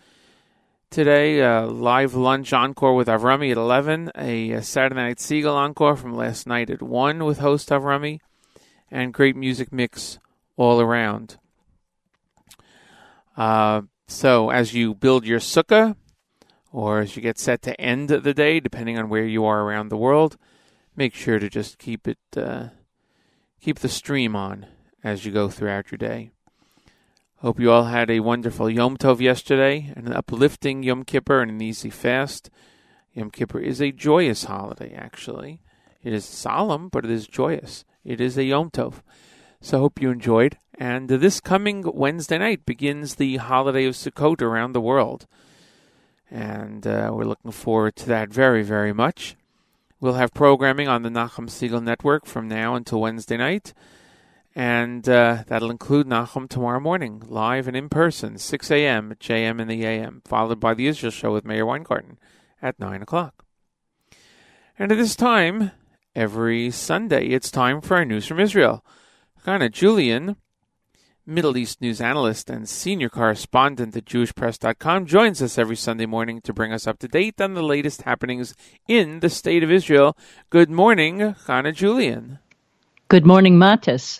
Today, 0.90 1.44
uh, 1.44 1.68
live 1.68 2.16
lunch 2.16 2.54
encore 2.54 2.96
with 2.96 3.08
Avrami 3.08 3.52
at 3.52 3.58
11, 3.58 4.14
a, 4.18 4.56
uh 4.56 4.62
Saturday 4.62 4.96
Night 4.96 5.20
Seagull 5.20 5.56
encore 5.56 5.96
from 5.96 6.16
last 6.16 6.48
night 6.48 6.72
at 6.72 6.82
1 6.82 7.24
with 7.24 7.38
host 7.38 7.70
Avrami, 7.70 8.20
and 8.90 9.14
great 9.14 9.36
music 9.36 9.72
mix 9.72 10.18
all 10.58 10.82
around. 10.82 11.38
Uh, 13.38 13.84
so, 14.08 14.50
as 14.50 14.74
you 14.74 14.96
build 14.96 15.24
your 15.24 15.40
sukkah, 15.40 15.96
or 16.72 17.02
as 17.02 17.16
you 17.16 17.22
get 17.22 17.38
set 17.38 17.62
to 17.62 17.80
end 17.80 18.10
the 18.10 18.34
day, 18.34 18.60
depending 18.60 18.98
on 18.98 19.08
where 19.08 19.28
you 19.28 19.46
are 19.46 19.62
around 19.62 19.90
the 19.90 19.98
world, 19.98 20.36
make 20.96 21.14
sure 21.14 21.40
to 21.40 21.50
just 21.50 21.78
keep 21.78 22.08
it 22.08 22.18
uh, 22.36 22.68
keep 23.62 23.80
the 23.80 23.90
stream 23.90 24.36
on 24.36 24.68
as 25.04 25.26
you 25.26 25.32
go 25.32 25.50
throughout 25.50 25.92
your 25.92 25.98
day. 25.98 26.32
Hope 27.38 27.60
you 27.60 27.72
all 27.72 27.86
had 27.86 28.10
a 28.10 28.22
wonderful 28.22 28.70
Yom 28.70 28.96
Tov 28.96 29.20
yesterday, 29.20 29.92
an 29.98 30.14
uplifting 30.14 30.82
Yom 30.82 31.04
Kippur 31.04 31.42
and 31.42 31.52
an 31.52 31.62
easy 31.62 31.90
fast. 31.90 32.50
Yom 33.14 33.30
Kippur 33.30 33.60
is 33.60 33.82
a 33.82 33.92
joyous 33.92 34.46
holiday, 34.46 34.94
actually. 34.94 35.62
It 36.04 36.14
is 36.14 36.24
solemn, 36.24 36.88
but 36.88 37.04
it 37.04 37.12
is 37.12 37.28
joyous. 37.28 37.84
It 38.06 38.22
is 38.22 38.38
a 38.38 38.46
Yom 38.46 38.70
Tov. 38.70 39.02
So 39.60 39.80
hope 39.80 40.02
you 40.02 40.10
enjoyed. 40.10 40.58
And 40.78 41.10
this 41.10 41.40
coming 41.40 41.84
Wednesday 41.94 42.38
night 42.38 42.66
begins 42.66 43.16
the 43.16 43.38
holiday 43.38 43.86
of 43.86 43.96
Sukkot 43.96 44.42
around 44.42 44.72
the 44.72 44.82
world. 44.82 45.28
And 46.32 46.88
uh, 46.88 47.12
we're 47.14 47.26
looking 47.26 47.52
forward 47.52 47.96
to 47.98 48.08
that 48.08 48.30
very, 48.30 48.64
very 48.64 48.94
much. 48.94 49.36
We'll 50.04 50.16
have 50.16 50.34
programming 50.34 50.90
on 50.90 51.04
the 51.04 51.10
Nachum 51.10 51.48
Segal 51.48 51.82
Network 51.82 52.26
from 52.26 52.50
now 52.50 52.76
until 52.76 53.00
Wednesday 53.00 53.38
night. 53.38 53.74
And 54.54 55.08
uh, 55.08 55.46
that'll 55.48 55.72
include 55.72 56.08
Nachum 56.08 56.50
tomorrow 56.50 56.82
morning, 56.82 57.24
live 57.26 57.70
and 57.70 57.78
in 57.78 57.88
person, 57.88 58.38
6 58.38 58.70
a.m. 58.70 59.16
JM 59.18 59.62
in 59.62 59.70
the 59.70 59.86
AM, 59.86 60.22
followed 60.26 60.60
by 60.60 60.74
the 60.74 60.88
Israel 60.88 61.10
Show 61.10 61.32
with 61.32 61.46
Meir 61.46 61.66
Weingarten 61.66 62.18
at 62.62 62.82
9 62.82 63.02
o'clock. 63.02 63.46
And 64.78 64.92
at 64.92 64.98
this 64.98 65.16
time, 65.16 65.72
every 66.14 66.70
Sunday, 66.70 67.28
it's 67.28 67.50
time 67.50 67.80
for 67.80 67.96
our 67.96 68.04
news 68.04 68.26
from 68.26 68.42
Israel. 68.42 68.84
Hannah 69.46 69.70
Julian, 69.70 70.36
Middle 71.26 71.56
East 71.56 71.80
news 71.80 72.02
analyst 72.02 72.50
and 72.50 72.68
senior 72.68 73.08
correspondent 73.08 73.96
at 73.96 74.04
JewishPress.com, 74.04 75.06
joins 75.06 75.42
us 75.42 75.58
every 75.58 75.78
Sunday 75.78 76.06
morning 76.06 76.42
to 76.42 76.52
bring 76.52 76.74
us 76.74 76.86
up 76.86 77.00
to 77.00 77.08
date 77.08 77.40
on 77.40 77.54
the 77.54 77.64
latest 77.64 78.02
happenings 78.02 78.54
in 78.90 79.22
the 79.22 79.30
state 79.30 79.64
of 79.64 79.72
Israel. 79.72 80.18
Good 80.50 80.70
morning, 80.70 81.34
Hannah 81.48 81.72
Julian. 81.72 82.40
Good 83.08 83.26
morning, 83.26 83.58
Matis. 83.58 84.20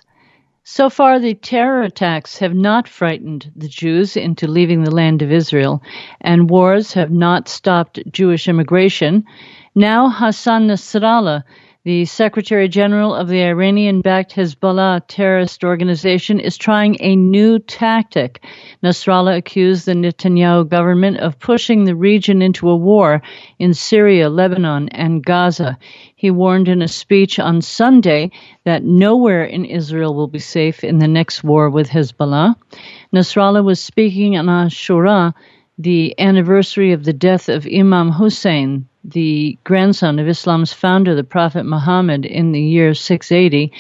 So 0.64 0.90
far, 0.90 1.20
the 1.20 1.34
terror 1.34 1.82
attacks 1.82 2.38
have 2.38 2.56
not 2.56 2.88
frightened 2.88 3.52
the 3.54 3.68
Jews 3.68 4.16
into 4.16 4.48
leaving 4.48 4.86
the 4.86 4.96
land 4.96 5.22
of 5.22 5.30
Israel, 5.30 5.84
and 6.22 6.50
wars 6.50 6.94
have 6.94 7.12
not 7.12 7.50
stopped 7.50 8.00
Jewish 8.14 8.48
immigration. 8.48 9.26
Now, 9.76 10.10
Hassan 10.10 10.70
Nasrallah, 10.70 11.44
the 11.86 12.06
Secretary 12.06 12.70
General 12.70 13.14
of 13.14 13.28
the 13.28 13.44
Iranian 13.44 14.00
backed 14.00 14.34
Hezbollah 14.34 15.02
terrorist 15.10 15.66
organization, 15.66 16.40
is 16.40 16.56
trying 16.56 16.96
a 17.02 17.18
new 17.18 17.60
tactic. 17.60 18.42
Nasrallah 18.82 19.36
accused 19.36 19.86
the 19.86 19.92
Netanyahu 19.92 20.70
government 20.70 21.18
of 21.18 21.40
pushing 21.40 21.84
the 21.84 21.96
region 21.96 22.42
into 22.42 22.70
a 22.70 22.76
war 22.78 23.22
in 23.60 23.74
Syria, 23.74 24.30
Lebanon, 24.30 24.88
and 24.90 25.26
Gaza. 25.26 25.78
He 26.16 26.32
warned 26.32 26.70
in 26.70 26.82
a 26.82 26.88
speech 26.88 27.38
on 27.38 27.62
Sunday 27.62 28.32
that 28.64 28.86
nowhere 28.86 29.44
in 29.44 29.66
Israel 29.66 30.16
will 30.16 30.30
be 30.30 30.40
safe 30.40 30.86
in 30.86 31.00
the 31.00 31.08
next 31.10 31.44
war 31.44 31.70
with 31.70 31.90
Hezbollah. 31.90 32.56
Nasrallah 33.14 33.64
was 33.64 33.82
speaking 33.82 34.38
on 34.38 34.46
Ashura, 34.46 35.34
the 35.78 36.18
anniversary 36.18 36.94
of 36.94 37.04
the 37.04 37.12
death 37.12 37.50
of 37.50 37.68
Imam 37.68 38.10
Hussein, 38.10 38.88
the 39.04 39.58
grandson 39.64 40.20
of 40.20 40.28
Islam's 40.28 40.74
founder, 40.74 41.16
the 41.16 41.24
Prophet 41.24 41.66
Muhammad, 41.66 42.26
in 42.26 42.52
the 42.52 42.62
year 42.62 42.94
680. 42.94 43.72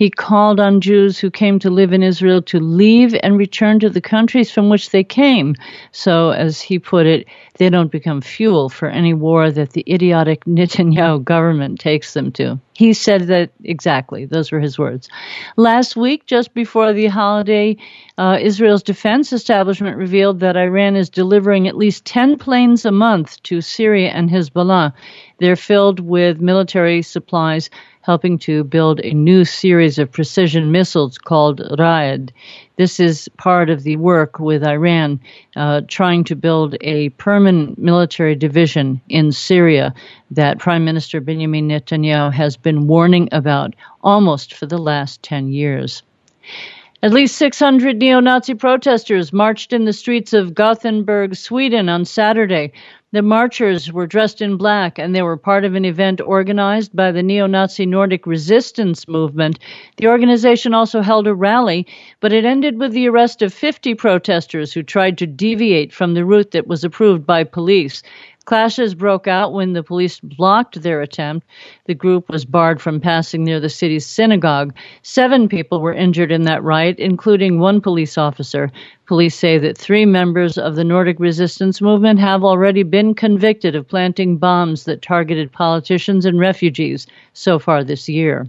He 0.00 0.08
called 0.08 0.60
on 0.60 0.80
Jews 0.80 1.18
who 1.18 1.30
came 1.30 1.58
to 1.58 1.68
live 1.68 1.92
in 1.92 2.02
Israel 2.02 2.40
to 2.44 2.58
leave 2.58 3.14
and 3.22 3.36
return 3.36 3.80
to 3.80 3.90
the 3.90 4.00
countries 4.00 4.50
from 4.50 4.70
which 4.70 4.92
they 4.92 5.04
came. 5.04 5.54
So, 5.92 6.30
as 6.30 6.58
he 6.58 6.78
put 6.78 7.04
it, 7.04 7.26
they 7.58 7.68
don't 7.68 7.92
become 7.92 8.22
fuel 8.22 8.70
for 8.70 8.88
any 8.88 9.12
war 9.12 9.50
that 9.50 9.72
the 9.74 9.84
idiotic 9.86 10.46
Netanyahu 10.46 11.22
government 11.22 11.80
takes 11.80 12.14
them 12.14 12.32
to. 12.32 12.58
He 12.72 12.94
said 12.94 13.26
that 13.26 13.50
exactly. 13.62 14.24
Those 14.24 14.50
were 14.50 14.60
his 14.60 14.78
words. 14.78 15.10
Last 15.58 15.96
week, 15.96 16.24
just 16.24 16.54
before 16.54 16.94
the 16.94 17.08
holiday, 17.08 17.76
uh, 18.16 18.38
Israel's 18.40 18.82
defense 18.82 19.34
establishment 19.34 19.98
revealed 19.98 20.40
that 20.40 20.56
Iran 20.56 20.96
is 20.96 21.10
delivering 21.10 21.68
at 21.68 21.76
least 21.76 22.06
10 22.06 22.38
planes 22.38 22.86
a 22.86 22.90
month 22.90 23.42
to 23.42 23.60
Syria 23.60 24.08
and 24.08 24.30
Hezbollah. 24.30 24.94
They're 25.40 25.56
filled 25.56 26.00
with 26.00 26.40
military 26.40 27.02
supplies 27.02 27.68
helping 28.02 28.38
to 28.38 28.64
build 28.64 29.00
a 29.00 29.12
new 29.12 29.44
series 29.44 29.98
of 29.98 30.10
precision 30.10 30.72
missiles 30.72 31.18
called 31.18 31.60
Raed. 31.78 32.32
This 32.76 32.98
is 32.98 33.28
part 33.36 33.68
of 33.68 33.82
the 33.82 33.96
work 33.96 34.38
with 34.38 34.64
Iran 34.64 35.20
uh, 35.54 35.82
trying 35.86 36.24
to 36.24 36.36
build 36.36 36.76
a 36.80 37.10
permanent 37.10 37.78
military 37.78 38.34
division 38.34 39.00
in 39.08 39.32
Syria 39.32 39.94
that 40.30 40.58
Prime 40.58 40.84
Minister 40.84 41.20
Benjamin 41.20 41.68
Netanyahu 41.68 42.32
has 42.32 42.56
been 42.56 42.86
warning 42.86 43.28
about 43.32 43.74
almost 44.02 44.54
for 44.54 44.66
the 44.66 44.78
last 44.78 45.22
10 45.22 45.52
years. 45.52 46.02
At 47.02 47.14
least 47.14 47.36
600 47.36 47.96
neo 47.96 48.20
Nazi 48.20 48.52
protesters 48.52 49.32
marched 49.32 49.72
in 49.72 49.86
the 49.86 49.92
streets 49.92 50.34
of 50.34 50.54
Gothenburg, 50.54 51.34
Sweden 51.34 51.88
on 51.88 52.04
Saturday, 52.04 52.72
The 53.12 53.22
marchers 53.22 53.92
were 53.92 54.06
dressed 54.06 54.40
in 54.40 54.56
black 54.56 54.96
and 54.96 55.16
they 55.16 55.22
were 55.22 55.36
part 55.36 55.64
of 55.64 55.74
an 55.74 55.84
event 55.84 56.20
organized 56.20 56.94
by 56.94 57.10
the 57.10 57.24
neo 57.24 57.48
Nazi 57.48 57.84
Nordic 57.84 58.24
resistance 58.24 59.08
movement. 59.08 59.58
The 59.96 60.06
organization 60.06 60.74
also 60.74 61.00
held 61.00 61.26
a 61.26 61.34
rally, 61.34 61.88
but 62.20 62.32
it 62.32 62.44
ended 62.44 62.78
with 62.78 62.92
the 62.92 63.08
arrest 63.08 63.42
of 63.42 63.52
50 63.52 63.96
protesters 63.96 64.72
who 64.72 64.84
tried 64.84 65.18
to 65.18 65.26
deviate 65.26 65.92
from 65.92 66.14
the 66.14 66.24
route 66.24 66.52
that 66.52 66.68
was 66.68 66.84
approved 66.84 67.26
by 67.26 67.42
police. 67.42 68.04
Clashes 68.50 68.96
broke 68.96 69.28
out 69.28 69.52
when 69.52 69.74
the 69.74 69.82
police 69.84 70.18
blocked 70.18 70.82
their 70.82 71.00
attempt. 71.02 71.46
The 71.84 71.94
group 71.94 72.28
was 72.28 72.44
barred 72.44 72.82
from 72.82 72.98
passing 73.00 73.44
near 73.44 73.60
the 73.60 73.68
city's 73.68 74.04
synagogue. 74.04 74.74
Seven 75.02 75.48
people 75.48 75.80
were 75.80 75.94
injured 75.94 76.32
in 76.32 76.42
that 76.42 76.64
riot, 76.64 76.98
including 76.98 77.60
one 77.60 77.80
police 77.80 78.18
officer. 78.18 78.72
Police 79.06 79.36
say 79.36 79.56
that 79.58 79.78
three 79.78 80.04
members 80.04 80.58
of 80.58 80.74
the 80.74 80.82
Nordic 80.82 81.20
resistance 81.20 81.80
movement 81.80 82.18
have 82.18 82.42
already 82.42 82.82
been 82.82 83.14
convicted 83.14 83.76
of 83.76 83.86
planting 83.86 84.36
bombs 84.36 84.82
that 84.82 85.00
targeted 85.00 85.52
politicians 85.52 86.26
and 86.26 86.40
refugees 86.40 87.06
so 87.34 87.60
far 87.60 87.84
this 87.84 88.08
year. 88.08 88.48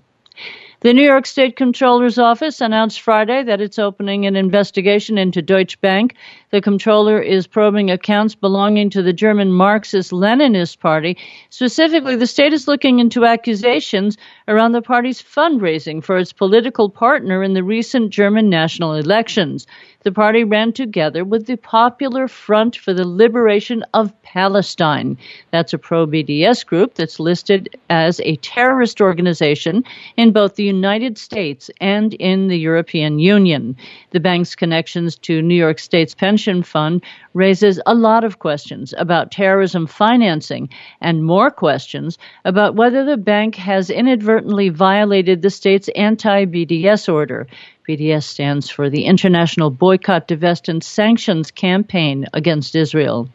The 0.82 0.96
New 0.96 1.04
York 1.04 1.28
State 1.28 1.58
Comptroller's 1.58 2.18
Office 2.18 2.60
announced 2.60 3.02
Friday 3.02 3.44
that 3.44 3.62
it's 3.62 3.78
opening 3.78 4.26
an 4.26 4.36
investigation 4.36 5.20
into 5.20 5.40
Deutsche 5.40 5.80
Bank. 5.80 6.16
The 6.50 6.60
comptroller 6.60 7.22
is 7.22 7.46
probing 7.46 7.92
accounts 7.92 8.34
belonging 8.34 8.90
to 8.90 9.04
the 9.04 9.14
German 9.14 9.52
Marxist 9.52 10.12
Leninist 10.12 10.80
Party. 10.80 11.20
Specifically, 11.52 12.16
the 12.16 12.26
state 12.26 12.52
is 12.52 12.68
looking 12.68 12.98
into 12.98 13.26
accusations 13.26 14.18
around 14.48 14.72
the 14.72 14.82
party's 14.82 15.22
fundraising 15.22 16.04
for 16.04 16.18
its 16.18 16.34
political 16.34 16.90
partner 16.90 17.44
in 17.44 17.54
the 17.54 17.64
recent 17.64 18.10
German 18.10 18.50
national 18.50 18.96
elections. 18.96 19.68
The 20.04 20.12
party 20.12 20.44
ran 20.44 20.74
together 20.74 21.24
with 21.24 21.46
the 21.46 21.58
Popular 21.58 22.28
Front 22.28 22.76
for 22.76 22.92
the 22.92 23.08
Liberation 23.08 23.84
of 23.94 24.20
Palestine. 24.24 25.16
That's 25.52 25.74
a 25.74 25.78
pro 25.78 26.08
BDS 26.08 26.66
group 26.66 26.96
that's 26.96 27.20
listed 27.20 27.78
as 27.88 28.20
a 28.22 28.38
terrorist 28.38 29.00
organization 29.00 29.84
in 30.18 30.32
both 30.32 30.56
the 30.56 30.64
United 30.64 31.20
States 31.20 31.70
and 31.80 32.16
in 32.16 32.48
the 32.48 32.58
European 32.58 33.20
Union. 33.20 33.76
The 34.10 34.20
bank's 34.20 34.56
connections 34.56 35.18
to 35.18 35.40
New 35.40 35.54
York 35.54 35.78
State's 35.78 36.16
pension 36.16 36.64
fund 36.64 37.04
raises 37.36 37.80
a 37.86 37.94
lot 37.94 38.24
of 38.24 38.40
questions 38.40 38.96
about 38.98 39.32
terrorism 39.32 39.86
financing 39.86 40.70
and 41.00 41.24
more 41.24 41.52
questions 41.52 42.18
about 42.44 42.76
whether 42.76 43.06
the 43.06 43.18
bank 43.18 43.54
has 43.56 43.92
inadvertently 43.92 44.70
violated 44.70 45.44
the 45.44 45.52
state's 45.52 45.90
anti 45.90 46.46
BDS 46.46 47.08
order. 47.12 47.46
BDS 47.88 48.24
stands 48.24 48.70
for 48.70 48.90
the 48.90 49.06
International 49.06 49.70
Boycott, 49.70 50.28
Divest, 50.28 50.70
and 50.70 50.84
Sanctions 50.84 51.52
Campaign 51.52 52.28
against 52.34 52.76
Israel. 52.76 53.30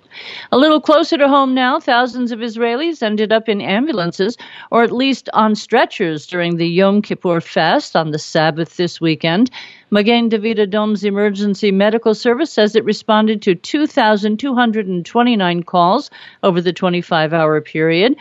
A 0.51 0.57
little 0.57 0.81
closer 0.81 1.19
to 1.19 1.29
home 1.29 1.55
now, 1.55 1.79
thousands 1.79 2.33
of 2.33 2.39
Israelis 2.39 3.03
ended 3.03 3.33
up 3.33 3.49
in 3.49 3.61
ambulances 3.61 4.37
or 4.71 4.83
at 4.83 4.93
least 4.93 5.29
on 5.35 5.55
stretchers 5.55 6.27
during 6.27 6.57
the 6.57 6.69
Yom 6.69 7.03
Kippur 7.03 7.41
fast 7.41 7.97
on 7.97 8.13
the 8.13 8.19
Sabbath 8.19 8.77
this 8.77 9.01
weekend. 9.01 9.51
Magen 9.91 10.29
David 10.29 10.59
Adom's 10.59 11.05
emergency 11.05 11.71
medical 11.71 12.15
service 12.15 12.51
says 12.51 12.75
it 12.75 12.85
responded 12.85 13.43
to 13.43 13.55
2,229 13.55 15.63
calls 15.65 16.11
over 16.43 16.61
the 16.61 16.73
25 16.73 17.33
hour 17.33 17.61
period. 17.61 18.17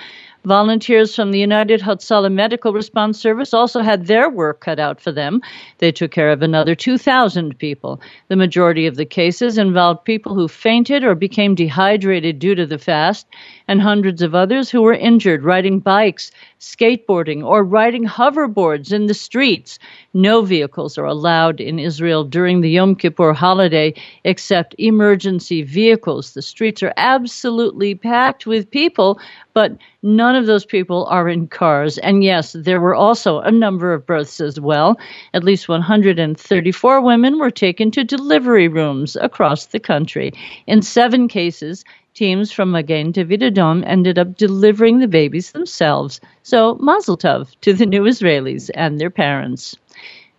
Volunteers 0.45 1.15
from 1.15 1.31
the 1.31 1.39
United 1.39 1.81
Hatzalah 1.81 2.31
Medical 2.31 2.71
Response 2.71 3.19
Service 3.19 3.51
also 3.51 3.81
had 3.81 4.05
their 4.05 4.29
work 4.29 4.61
cut 4.61 4.79
out 4.79 5.01
for 5.01 5.11
them. 5.11 5.41
They 5.79 5.91
took 5.91 6.11
care 6.11 6.29
of 6.29 6.43
another 6.43 6.75
2,000 6.75 7.57
people. 7.57 7.99
The 8.27 8.35
majority 8.35 8.85
of 8.85 8.95
the 8.95 9.05
cases 9.05 9.57
involved 9.57 10.05
people 10.05 10.35
who 10.35 10.47
fainted 10.47 11.03
or 11.03 11.15
became 11.15 11.55
dehydrated 11.55 12.37
due 12.37 12.53
to 12.53 12.67
the 12.67 12.77
fast, 12.77 13.25
and 13.67 13.81
hundreds 13.81 14.21
of 14.21 14.35
others 14.35 14.69
who 14.69 14.81
were 14.81 14.93
injured 14.93 15.43
riding 15.43 15.79
bikes, 15.79 16.31
skateboarding, 16.59 17.43
or 17.43 17.63
riding 17.63 18.05
hoverboards 18.05 18.91
in 18.93 19.07
the 19.07 19.13
streets. 19.13 19.79
No 20.13 20.41
vehicles 20.41 20.97
are 20.97 21.05
allowed 21.05 21.59
in 21.59 21.79
Israel 21.79 22.23
during 22.23 22.61
the 22.61 22.69
Yom 22.69 22.95
Kippur 22.95 23.33
holiday 23.33 23.93
except 24.23 24.75
emergency 24.77 25.61
vehicles. 25.61 26.33
The 26.33 26.41
streets 26.41 26.83
are 26.83 26.93
absolutely 26.97 27.95
packed 27.95 28.45
with 28.45 28.69
people, 28.71 29.19
but 29.53 29.77
none 30.03 30.35
of 30.35 30.45
those 30.45 30.65
people 30.65 31.05
are 31.05 31.27
in 31.27 31.47
cars. 31.47 31.97
And 31.97 32.23
yes, 32.23 32.53
there 32.57 32.81
were 32.81 32.95
also 32.95 33.39
a 33.39 33.51
number 33.51 33.93
of 33.93 34.05
births 34.05 34.39
as 34.39 34.59
well. 34.59 34.97
At 35.33 35.43
least 35.43 35.67
134 35.67 37.01
women 37.01 37.39
were 37.39 37.51
taken 37.51 37.91
to 37.91 38.03
delivery 38.03 38.67
rooms 38.67 39.15
across 39.15 39.67
the 39.67 39.79
country. 39.79 40.31
In 40.67 40.81
seven 40.81 41.27
cases, 41.27 41.83
teams 42.15 42.51
from 42.51 42.71
Magen 42.71 43.11
David 43.11 43.41
Adom 43.41 43.83
ended 43.85 44.17
up 44.17 44.37
delivering 44.37 44.99
the 44.99 45.07
babies 45.07 45.51
themselves. 45.51 46.21
So, 46.43 46.75
mazel 46.81 47.17
tov 47.17 47.49
to 47.61 47.73
the 47.73 47.85
new 47.85 48.03
Israelis 48.03 48.71
and 48.73 48.99
their 48.99 49.09
parents. 49.11 49.75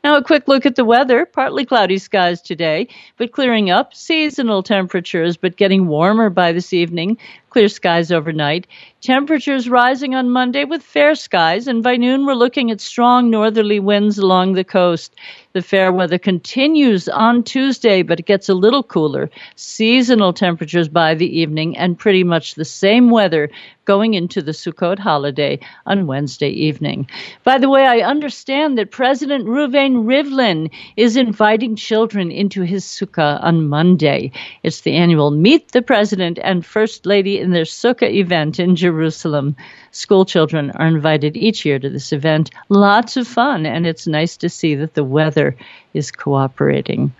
Now, 0.02 0.16
a 0.16 0.22
quick 0.22 0.46
look 0.46 0.64
at 0.64 0.76
the 0.76 0.84
weather. 0.84 1.26
Partly 1.26 1.64
cloudy 1.64 1.98
skies 1.98 2.40
today, 2.40 2.88
but 3.16 3.32
clearing 3.32 3.70
up. 3.70 3.92
Seasonal 3.92 4.62
temperatures, 4.62 5.36
but 5.36 5.56
getting 5.56 5.88
warmer 5.88 6.30
by 6.30 6.52
this 6.52 6.72
evening. 6.72 7.18
Clear 7.56 7.68
skies 7.68 8.12
overnight. 8.12 8.66
Temperatures 9.00 9.66
rising 9.66 10.14
on 10.14 10.28
Monday 10.28 10.64
with 10.64 10.82
fair 10.82 11.14
skies, 11.14 11.66
and 11.66 11.82
by 11.82 11.96
noon 11.96 12.26
we're 12.26 12.34
looking 12.34 12.70
at 12.70 12.82
strong 12.82 13.30
northerly 13.30 13.80
winds 13.80 14.18
along 14.18 14.52
the 14.52 14.64
coast. 14.64 15.14
The 15.54 15.62
fair 15.62 15.90
weather 15.90 16.18
continues 16.18 17.08
on 17.08 17.42
Tuesday, 17.44 18.02
but 18.02 18.20
it 18.20 18.26
gets 18.26 18.50
a 18.50 18.54
little 18.54 18.82
cooler. 18.82 19.30
Seasonal 19.54 20.34
temperatures 20.34 20.88
by 20.88 21.14
the 21.14 21.38
evening, 21.38 21.78
and 21.78 21.98
pretty 21.98 22.24
much 22.24 22.56
the 22.56 22.64
same 22.66 23.08
weather 23.08 23.48
going 23.86 24.14
into 24.14 24.42
the 24.42 24.52
Sukkot 24.52 24.98
holiday 24.98 25.58
on 25.86 26.06
Wednesday 26.06 26.50
evening. 26.50 27.08
By 27.44 27.58
the 27.58 27.70
way, 27.70 27.86
I 27.86 28.00
understand 28.00 28.76
that 28.76 28.90
President 28.90 29.46
Reuven 29.46 30.04
Rivlin 30.04 30.70
is 30.96 31.16
inviting 31.16 31.76
children 31.76 32.30
into 32.30 32.62
his 32.62 32.84
sukkah 32.84 33.42
on 33.42 33.68
Monday. 33.68 34.32
It's 34.64 34.80
the 34.80 34.96
annual 34.96 35.30
Meet 35.30 35.70
the 35.70 35.82
President 35.82 36.38
and 36.42 36.66
First 36.66 37.06
Lady 37.06 37.45
in 37.46 37.52
their 37.52 37.64
sukkah 37.64 38.12
event 38.12 38.58
in 38.58 38.76
Jerusalem. 38.76 39.56
School 39.92 40.24
children 40.26 40.72
are 40.72 40.86
invited 40.86 41.36
each 41.36 41.64
year 41.64 41.78
to 41.78 41.88
this 41.88 42.12
event. 42.12 42.50
Lots 42.68 43.16
of 43.16 43.26
fun, 43.26 43.64
and 43.64 43.86
it's 43.86 44.06
nice 44.06 44.36
to 44.38 44.48
see 44.48 44.74
that 44.74 44.94
the 44.94 45.04
weather 45.04 45.56
is 45.94 46.10
cooperating. 46.10 47.14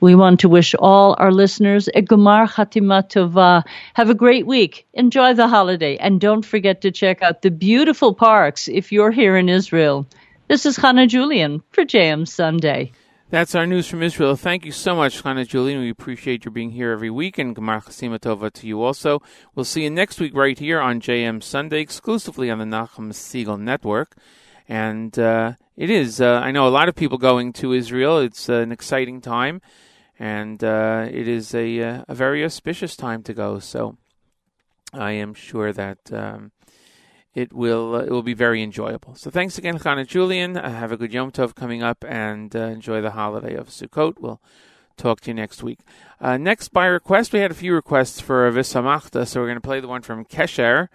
We 0.00 0.16
want 0.16 0.40
to 0.40 0.48
wish 0.48 0.74
all 0.74 1.14
our 1.18 1.30
listeners 1.30 1.88
a 1.88 2.02
Gomar 2.02 2.48
Chatima 2.48 3.06
Tova. 3.08 3.62
Have 3.94 4.10
a 4.10 4.14
great 4.14 4.46
week. 4.46 4.84
Enjoy 4.94 5.34
the 5.34 5.46
holiday. 5.46 5.96
And 5.96 6.20
don't 6.20 6.44
forget 6.44 6.80
to 6.80 6.90
check 6.90 7.22
out 7.22 7.42
the 7.42 7.52
beautiful 7.52 8.12
parks 8.12 8.66
if 8.66 8.90
you're 8.90 9.12
here 9.12 9.36
in 9.36 9.48
Israel. 9.48 10.06
This 10.48 10.66
is 10.66 10.76
Hannah 10.76 11.06
Julian 11.06 11.62
for 11.70 11.84
JM 11.84 12.26
Sunday. 12.26 12.90
That's 13.32 13.54
our 13.54 13.66
news 13.66 13.88
from 13.88 14.02
Israel. 14.02 14.36
Thank 14.36 14.66
you 14.66 14.72
so 14.72 14.94
much, 14.94 15.22
Hannah 15.22 15.46
Julian. 15.46 15.80
We 15.80 15.88
appreciate 15.88 16.44
your 16.44 16.52
being 16.52 16.68
here 16.68 16.90
every 16.90 17.08
week, 17.08 17.38
and 17.38 17.56
Gemar 17.56 17.82
Chasima 17.82 18.18
Tova 18.18 18.52
to 18.52 18.66
you 18.66 18.82
also. 18.82 19.22
We'll 19.54 19.64
see 19.64 19.84
you 19.84 19.90
next 19.90 20.20
week 20.20 20.34
right 20.34 20.58
here 20.58 20.78
on 20.82 21.00
JM 21.00 21.42
Sunday, 21.42 21.80
exclusively 21.80 22.50
on 22.50 22.58
the 22.58 22.66
Nachum 22.66 23.10
Segal 23.10 23.58
Network. 23.58 24.18
And 24.68 25.18
uh, 25.18 25.54
it 25.78 25.88
is, 25.88 26.20
uh, 26.20 26.42
I 26.44 26.50
know 26.50 26.68
a 26.68 26.76
lot 26.76 26.90
of 26.90 26.94
people 26.94 27.16
going 27.16 27.54
to 27.54 27.72
Israel. 27.72 28.18
It's 28.18 28.50
uh, 28.50 28.56
an 28.56 28.70
exciting 28.70 29.22
time, 29.22 29.62
and 30.18 30.62
uh, 30.62 31.08
it 31.10 31.26
is 31.26 31.54
a, 31.54 31.80
uh, 31.80 32.04
a 32.08 32.14
very 32.14 32.44
auspicious 32.44 32.96
time 32.96 33.22
to 33.22 33.32
go. 33.32 33.58
So 33.60 33.96
I 34.92 35.12
am 35.12 35.32
sure 35.32 35.72
that 35.72 36.12
um, 36.12 36.52
it 37.34 37.52
will 37.52 37.94
uh, 37.94 38.00
it 38.00 38.10
will 38.10 38.22
be 38.22 38.34
very 38.34 38.62
enjoyable. 38.62 39.14
So 39.14 39.30
thanks 39.30 39.58
again, 39.58 39.76
Hannah 39.76 40.04
Julian. 40.04 40.56
Uh, 40.56 40.70
have 40.70 40.92
a 40.92 40.96
good 40.96 41.12
Yom 41.12 41.32
Tov 41.32 41.54
coming 41.54 41.82
up, 41.82 42.04
and 42.06 42.54
uh, 42.54 42.60
enjoy 42.60 43.00
the 43.00 43.12
holiday 43.12 43.54
of 43.54 43.68
Sukkot. 43.68 44.20
We'll 44.20 44.40
talk 44.96 45.20
to 45.22 45.30
you 45.30 45.34
next 45.34 45.62
week. 45.62 45.80
Uh, 46.20 46.36
next, 46.36 46.68
by 46.68 46.86
request, 46.86 47.32
we 47.32 47.40
had 47.40 47.50
a 47.50 47.54
few 47.54 47.74
requests 47.74 48.20
for 48.20 48.50
Visamachta, 48.52 49.26
so 49.26 49.40
we're 49.40 49.46
going 49.46 49.56
to 49.56 49.62
play 49.62 49.80
the 49.80 49.88
one 49.88 50.02
from 50.02 50.24
Kesher, 50.24 50.88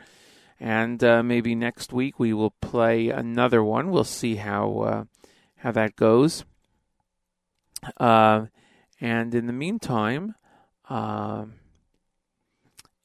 and 0.59 1.03
uh, 1.03 1.23
maybe 1.23 1.55
next 1.55 1.91
week 1.91 2.19
we 2.19 2.33
will 2.33 2.51
play 2.61 3.09
another 3.09 3.63
one. 3.63 3.89
We'll 3.89 4.03
see 4.03 4.35
how 4.35 4.79
uh, 4.79 5.03
how 5.57 5.71
that 5.71 5.95
goes. 5.95 6.45
And 8.99 9.35
in 9.35 9.45
the 9.45 9.53
meantime, 9.53 10.33
in 10.89 11.53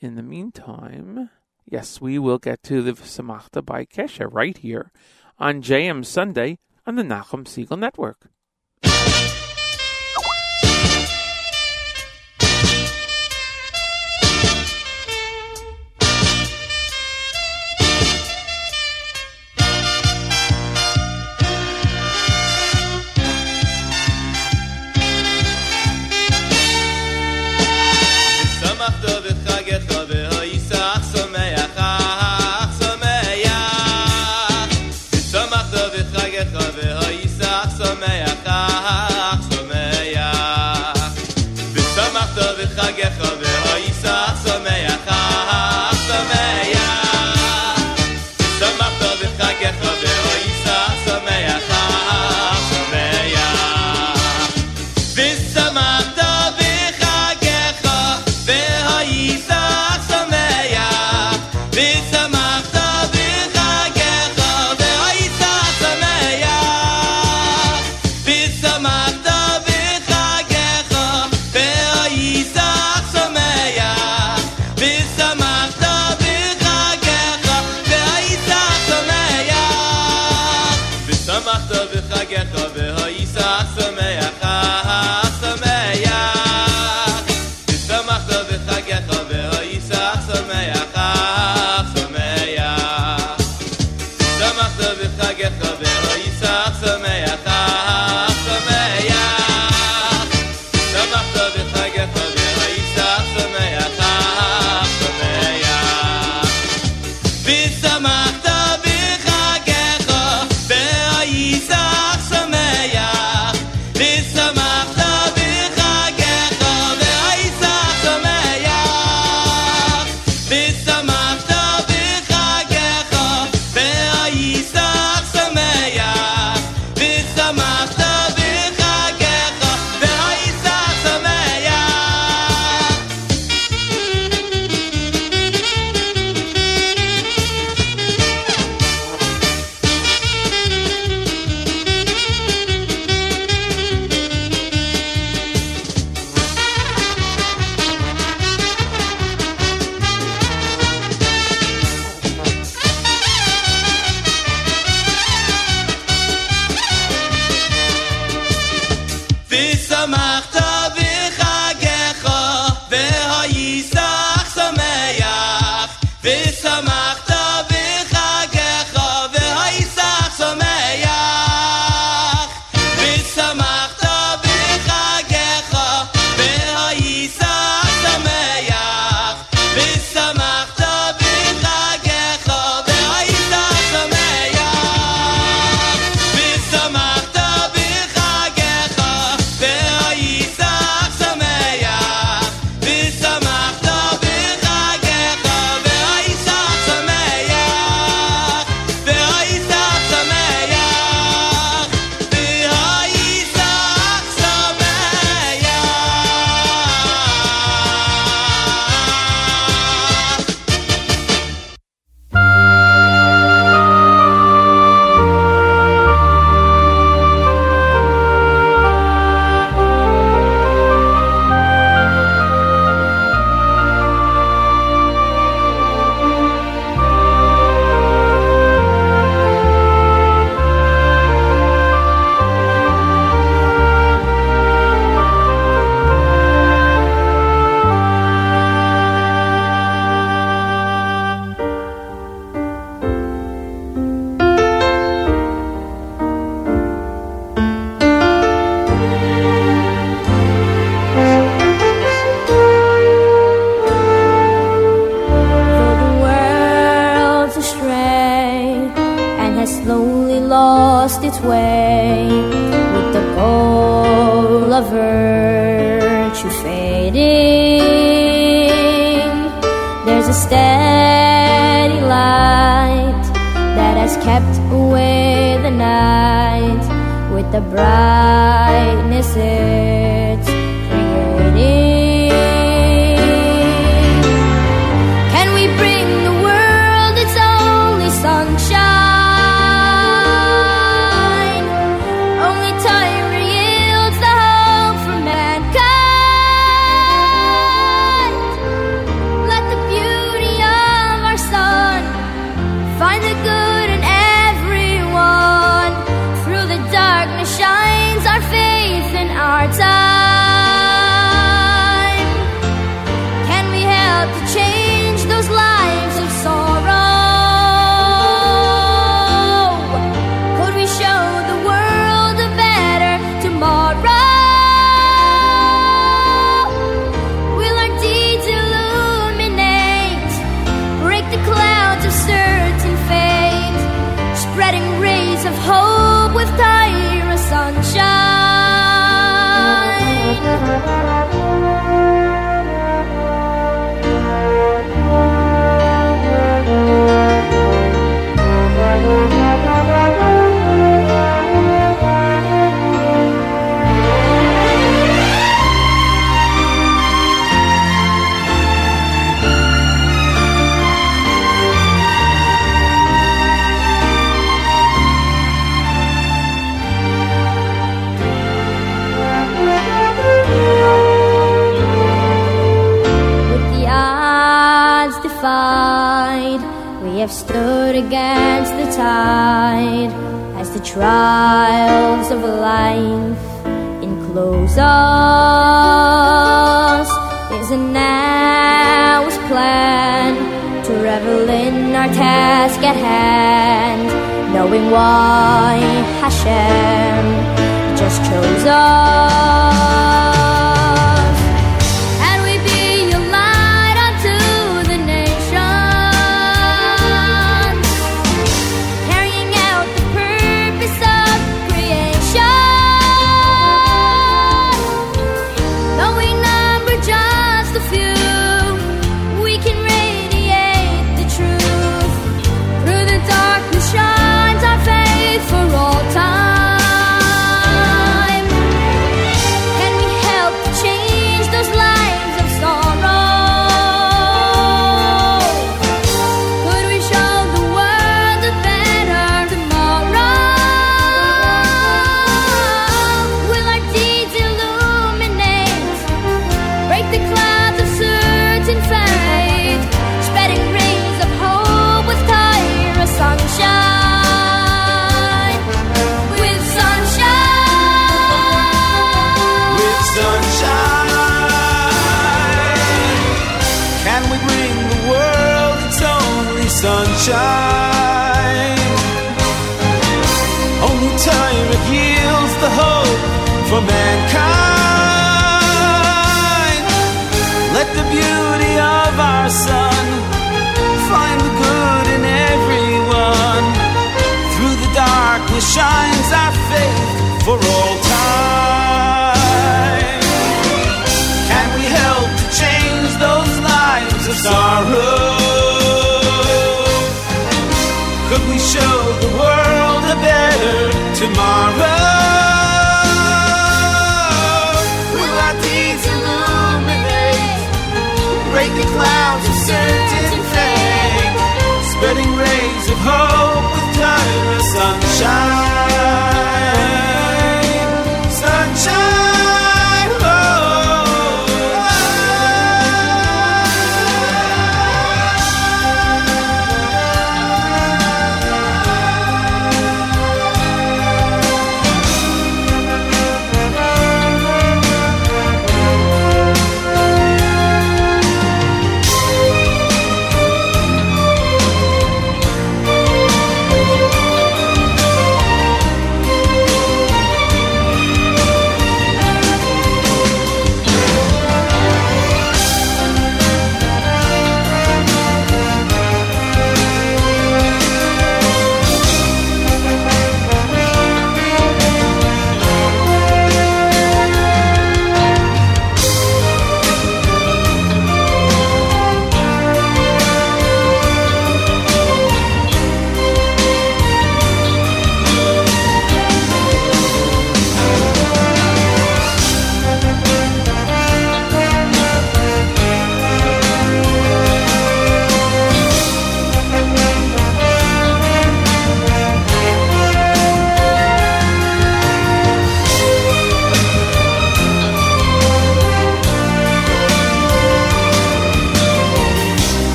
the 0.00 0.22
meantime, 0.22 1.30
yes, 1.70 2.00
we 2.00 2.18
will 2.18 2.38
get 2.38 2.62
to 2.64 2.82
the 2.82 2.92
Samachta 2.92 3.64
by 3.64 3.84
Kesher 3.86 4.28
right 4.30 4.58
here 4.58 4.90
on 5.38 5.62
JM 5.62 6.04
Sunday 6.04 6.58
on 6.86 6.96
the 6.96 7.02
Nachum 7.02 7.44
Segal 7.44 7.78
Network. 7.78 8.28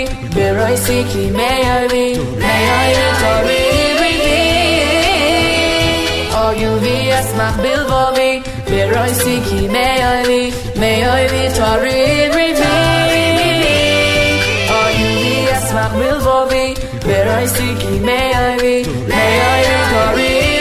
lui 0.00 0.30
Mais 0.36 0.52
Roy 0.52 0.76
c'est 0.76 1.04
qui 1.10 1.30
meilleur 1.30 1.88
lui 1.90 2.18
Meilleur 2.38 2.82
il 2.90 3.02
t'a 3.20 3.34
really 3.42 3.80
Oh 6.32 6.52
you 6.52 6.70
be 6.80 7.10
a 7.10 7.22
smart 7.22 7.56
bill 7.62 7.84
May 7.90 8.86
I 8.92 10.22
be, 10.24 10.24
may 10.24 10.24
I 10.24 10.26
be, 10.26 10.52
meilleur 10.78 11.16
lui 11.16 11.30
Meilleur 11.30 11.34
il 11.34 11.52
t'a 11.54 12.76
really 13.10 13.34
Oh 14.70 14.88
you 14.98 15.08
be 15.20 15.32
a 15.48 15.60
smart 15.68 15.92
bill 15.94 16.18
May 17.06 17.22
I 17.28 17.46
be, 17.46 17.98
may 18.00 18.32
I 18.32 18.56
be, 18.56 18.62
meilleur 18.62 18.62
lui 18.62 18.84
Meilleur 19.08 19.58
il 19.62 19.82
t'a 19.92 20.04
really 20.12 20.59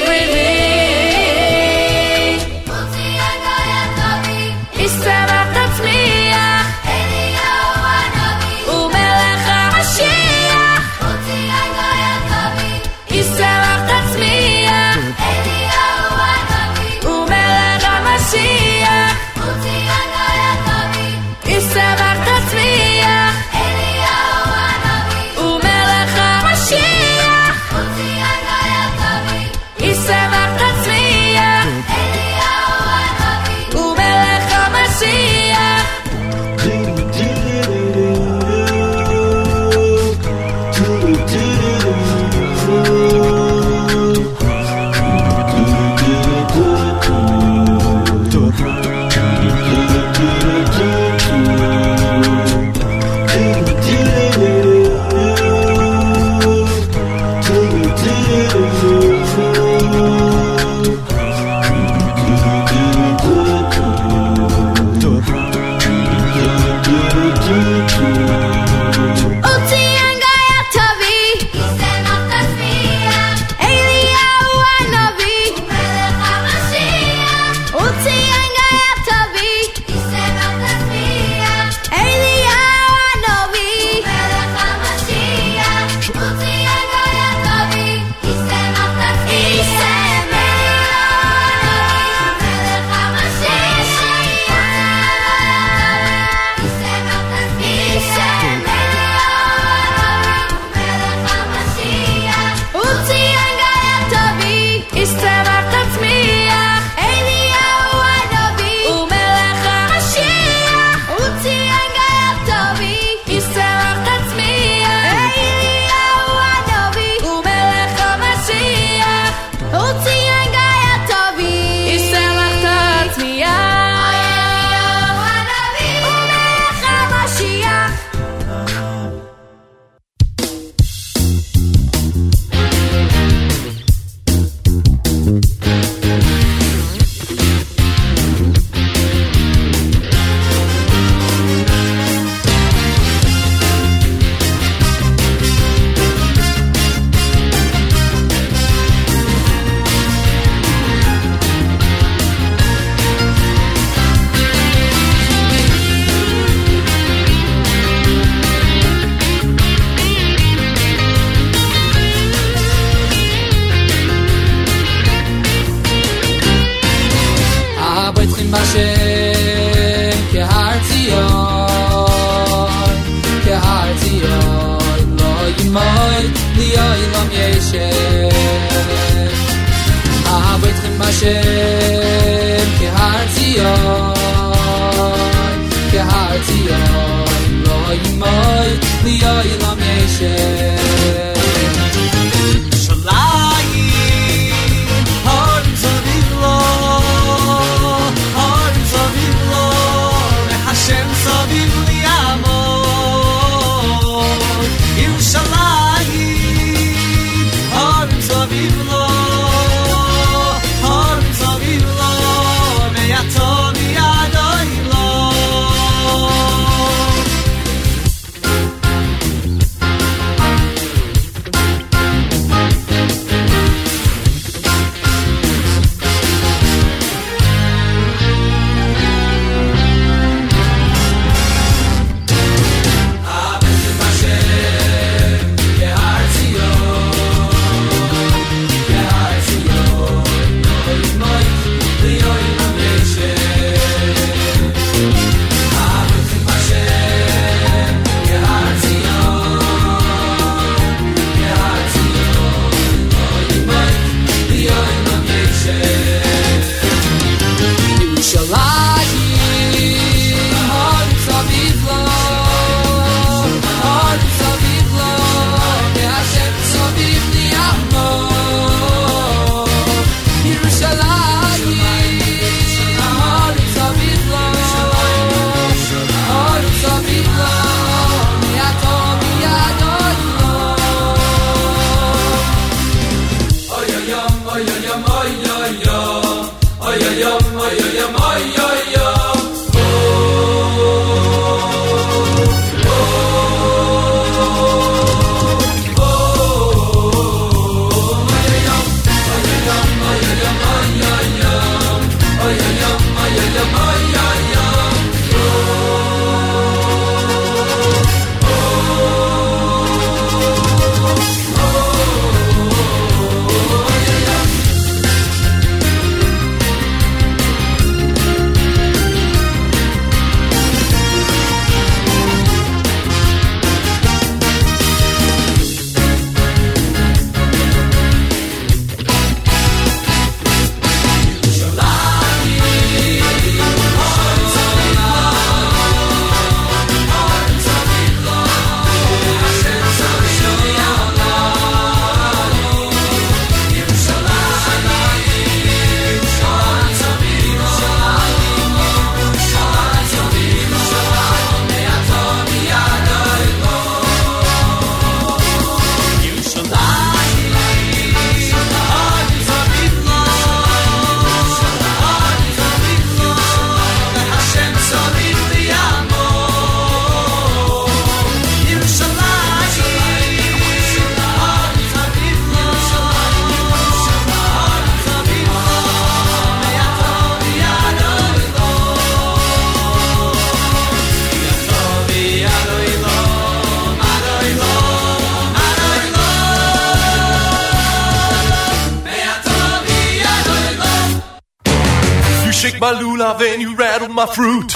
fruit. 394.35 394.69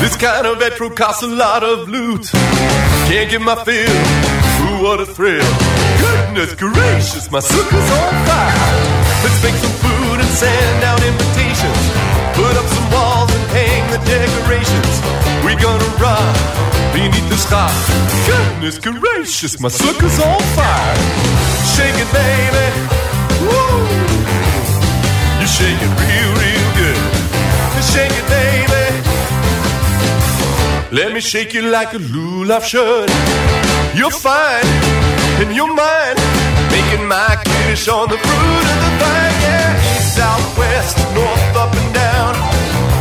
This 0.00 0.16
kind 0.16 0.46
of 0.46 0.58
retro 0.58 0.90
costs 0.90 1.22
a 1.22 1.26
lot 1.26 1.62
of 1.62 1.88
loot. 1.88 2.26
Can't 3.08 3.30
get 3.30 3.40
my 3.40 3.56
fill. 3.64 3.90
Ooh, 4.60 4.82
what 4.84 5.00
a 5.00 5.06
thrill. 5.06 5.44
Goodness 6.00 6.54
gracious, 6.54 7.30
my 7.30 7.40
sukkah's 7.40 7.90
on 8.00 8.12
fire. 8.26 8.70
Let's 9.24 9.42
make 9.42 9.58
some 9.60 9.76
food 9.84 10.16
and 10.20 10.30
send 10.40 10.84
out 10.84 11.00
invitations. 11.02 11.82
Put 12.36 12.54
up 12.56 12.66
some 12.66 12.88
walls 12.92 13.30
and 13.34 13.46
hang 13.52 13.82
the 13.92 14.00
decorations. 14.08 14.94
We 15.44 15.52
gonna 15.56 15.90
rock 16.00 16.36
beneath 16.92 17.28
the 17.28 17.36
stars. 17.36 17.86
Goodness 18.26 18.78
gracious, 18.78 19.60
my 19.60 19.68
sukkah's 19.68 20.18
on 20.20 20.42
fire. 20.56 20.96
Shake 21.76 21.98
it, 22.00 22.10
baby. 22.12 22.66
Woo! 23.44 23.84
You 25.40 25.46
shake 25.46 25.80
it 25.80 25.92
real. 26.00 26.39
Shake 27.80 28.12
it, 28.12 28.26
baby. 28.28 28.86
Let 30.92 31.12
me 31.12 31.20
shake 31.20 31.54
you 31.54 31.62
like 31.62 31.94
a 31.94 31.98
lulav 31.98 32.62
should. 32.62 33.10
You're 33.96 34.10
fine 34.10 34.66
and 35.40 35.54
you're 35.54 35.72
mine. 35.72 36.16
Making 36.70 37.08
my 37.08 37.40
kiddush 37.44 37.88
on 37.88 38.08
the 38.08 38.18
fruit 38.18 38.66
of 38.72 38.78
the 38.84 38.92
vine. 39.00 39.36
Yeah, 39.46 39.96
east, 39.96 40.16
south, 40.16 40.58
west, 40.58 40.96
north, 41.14 41.56
up 41.56 41.72
and 41.74 41.94
down. 41.94 42.34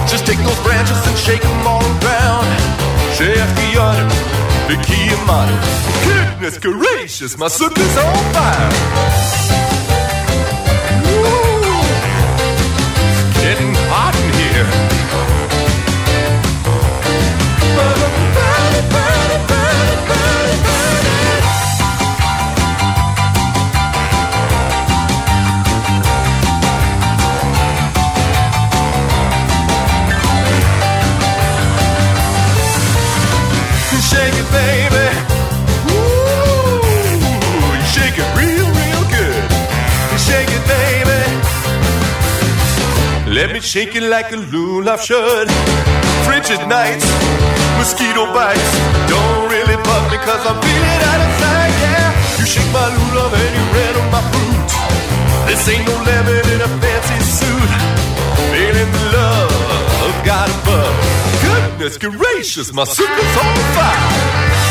Just 0.08 0.26
take 0.26 0.40
those 0.40 0.60
branches 0.64 1.06
and 1.06 1.18
shake 1.18 1.42
them 1.42 1.68
all 1.68 1.84
around. 1.84 2.48
Chef 3.16 3.50
Guillaume, 3.60 4.10
the 4.70 4.78
key 4.88 5.08
and 5.16 5.26
modern. 5.28 5.60
Goodness 6.08 6.58
gracious, 6.58 7.38
my 7.38 7.48
sukkah's 7.48 7.98
on 7.98 8.34
fire. 8.34 9.69
Let 43.40 43.54
me 43.54 43.62
shake 43.62 43.96
it 43.96 44.04
like 44.04 44.34
a 44.34 44.36
lulav 44.36 45.00
should. 45.00 45.48
Frigid 46.28 46.60
nights, 46.68 47.08
mosquito 47.80 48.28
bites. 48.36 48.72
Don't 49.08 49.48
really 49.48 49.80
bug 49.88 50.12
me 50.12 50.18
cause 50.28 50.44
I'm 50.44 50.60
feeling 50.60 51.02
out 51.12 51.22
of 51.24 51.32
sight, 51.40 51.76
yeah. 51.80 52.12
You 52.38 52.46
shake 52.46 52.72
my 52.76 52.84
lulav 53.00 53.32
and 53.32 53.54
you 53.56 53.66
rattle 53.80 54.08
my 54.12 54.24
fruit. 54.32 54.70
This 55.48 55.64
ain't 55.72 55.88
no 55.88 55.96
lemon 56.04 56.46
in 56.52 56.60
a 56.68 56.72
fancy 56.84 57.20
suit. 57.40 57.72
Feeling 58.52 58.92
the 58.92 59.06
love 59.16 59.52
of 60.04 60.14
God 60.26 60.50
above. 60.60 60.96
Goodness 61.40 61.98
gracious, 61.98 62.74
my 62.74 62.84
sukkah's 62.84 63.38
on 63.40 63.56
fire. 63.72 64.69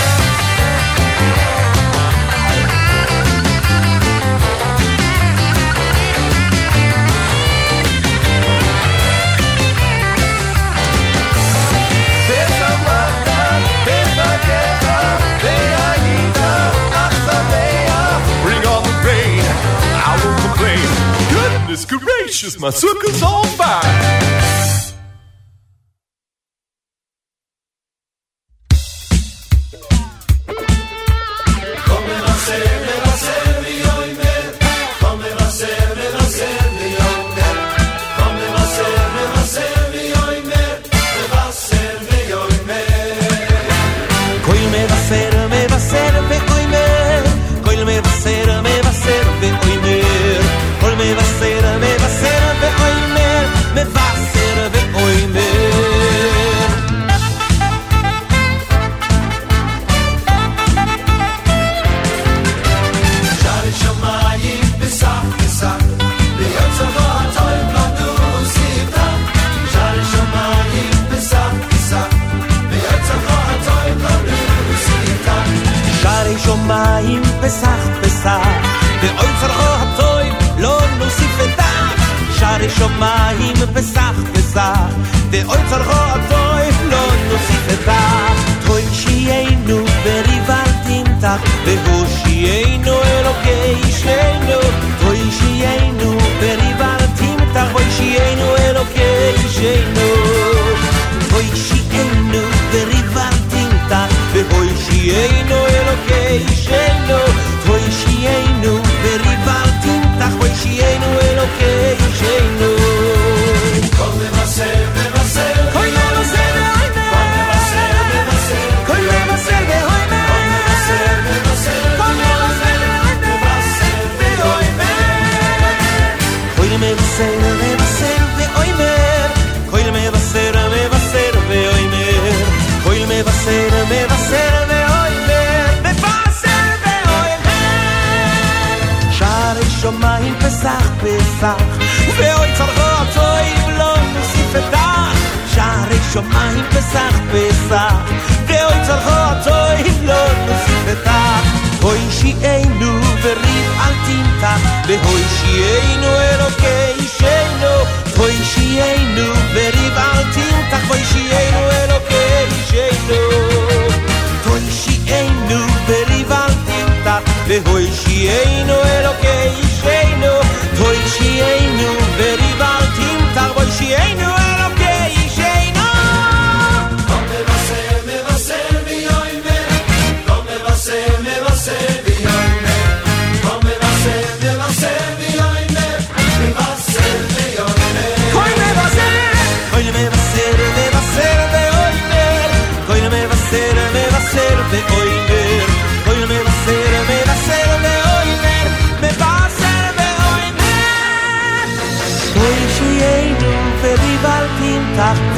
Goodness 21.69 21.85
gracious, 21.85 22.59
my 22.59 22.70
sukkah's 22.70 23.23
on 23.23 23.45
fire. 23.49 24.88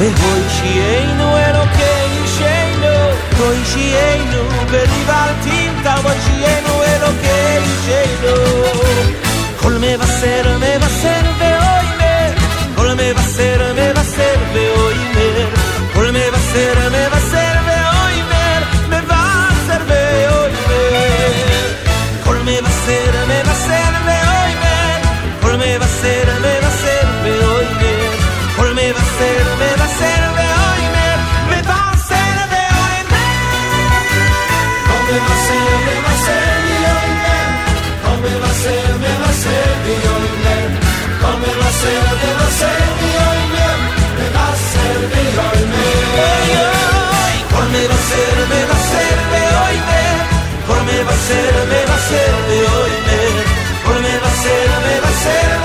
ואוישיינו 0.01 1.37
אלוקינו 1.37 2.27
שיינו, 2.37 2.95
ואוישיינו 3.37 4.43
בריבלתינתא, 4.71 5.95
ואוישיינו 6.03 6.83
אלוקינו 6.83 7.73
שיינו. 7.85 8.35
כל 9.59 9.73
מבשר 9.73 10.57
מבשר 10.57 11.21
ואוימר, 11.39 12.31
כל 12.75 12.93
מבשר 12.93 13.73
מבשר 13.73 14.35
ואוימר, 14.53 15.47
כל 15.93 16.11
מבשר 16.11 16.89
מבשר 16.89 17.53
ואוימר, 17.65 18.61
מבשר 18.87 19.81
ואוימר, 19.87 21.31
כל 22.23 22.37
מבשר 22.37 23.20
Va 51.03 51.11
a 51.11 51.17
ser, 51.17 51.65
me 51.67 51.85
va 51.85 51.95
a 51.95 51.99
ser 51.99 52.31
de 52.47 52.59
hoy, 52.73 52.91
me, 53.07 53.19
hoy 53.89 54.01
me 54.03 54.19
va 54.19 54.27
a 54.27 54.35
ser, 54.43 54.69
me 54.85 54.99
va 55.01 55.09
a 55.09 55.23
ser. 55.23 55.60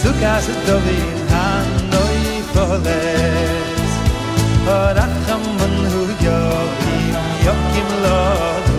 sukas 0.00 0.46
to 0.66 0.76
vi 0.84 0.98
han 1.30 1.66
noi 1.92 2.20
poles 2.52 3.92
rakham 4.98 5.42
man 5.58 5.74
hu 5.92 6.02
yokim 6.26 7.16
yokim 7.46 7.90
lodu 8.04 8.78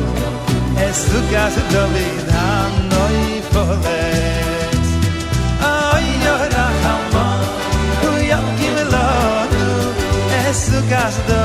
es 0.85 0.97
sukas 1.09 1.55
to 1.73 1.83
vi 1.93 2.07
han 2.31 2.73
noi 2.93 3.19
poles 3.53 4.89
ay 5.71 6.05
yo 6.25 6.35
rakham 6.55 7.01
man 7.13 7.39
hu 8.01 8.11
yokim 8.31 8.77
lodu 8.93 9.69
es 10.41 10.57
sukas 10.69 11.15
to 11.29 11.41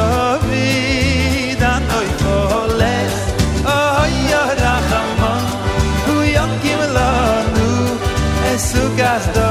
sugas 8.59 9.25
do 9.35 9.51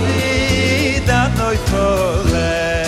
vida 0.00 1.30
noi 1.38 1.56
fole 1.70 2.84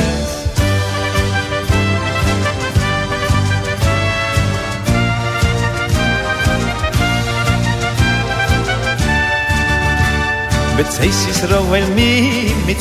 mit 10.77 10.89
zeisis 10.91 11.41
ro 11.51 11.61
mi 11.97 12.51
mit 12.67 12.81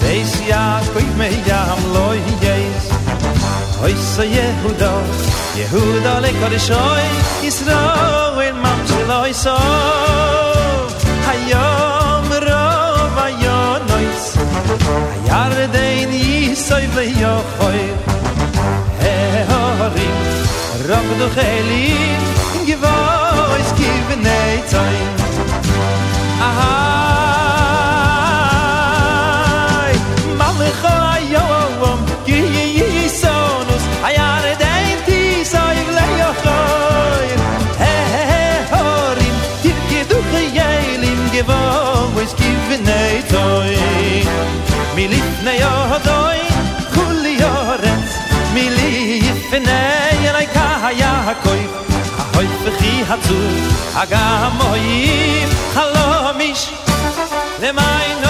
deis 0.00 0.32
ja 0.48 0.80
koit 0.92 1.12
me 1.16 1.28
ja 1.48 1.60
am 1.72 1.82
loigeis 1.94 2.86
hoy 3.80 3.94
yehuda 4.36 4.92
yehuda 5.58 6.20
le 6.20 6.30
kodishoy 6.40 7.06
isro 7.48 7.82
wel 8.36 8.54
mam 8.62 8.80
shloi 8.90 9.32
so 9.44 10.35
yom 11.52 12.28
ro 12.46 12.66
yo 13.44 13.58
nois 13.88 14.24
a 14.94 15.16
yar 15.28 15.54
de 15.74 15.84
in 16.02 16.12
i 16.20 16.54
soy 16.66 16.86
ve 16.94 17.04
yo 17.22 17.34
khoy 17.58 17.82
he 19.02 19.16
hori 19.50 20.08
rab 20.88 21.06
do 21.20 21.28
khelin 21.36 22.20
gevoy 22.68 23.62
skiv 23.70 24.08
nei 24.26 24.56
tsayn 24.72 25.14
aha 26.48 26.85
mi 44.96 45.04
lif 45.12 45.28
ne 45.46 45.52
yo 45.62 45.72
hodoy 45.90 46.40
kul 46.94 47.22
yoret 47.42 48.08
mi 48.54 48.64
lif 48.76 49.50
ne 49.66 49.80
ye 50.22 50.30
lay 50.36 50.48
ka 50.56 50.68
ya 51.00 51.12
koy 51.44 51.62
a 52.20 52.24
hoy 52.34 52.48
fkhi 52.62 52.92
hatu 53.10 53.38
aga 54.02 54.24
moyim 54.60 55.50
halomish 55.76 56.64
le 57.62 57.70
mayn 57.78 58.25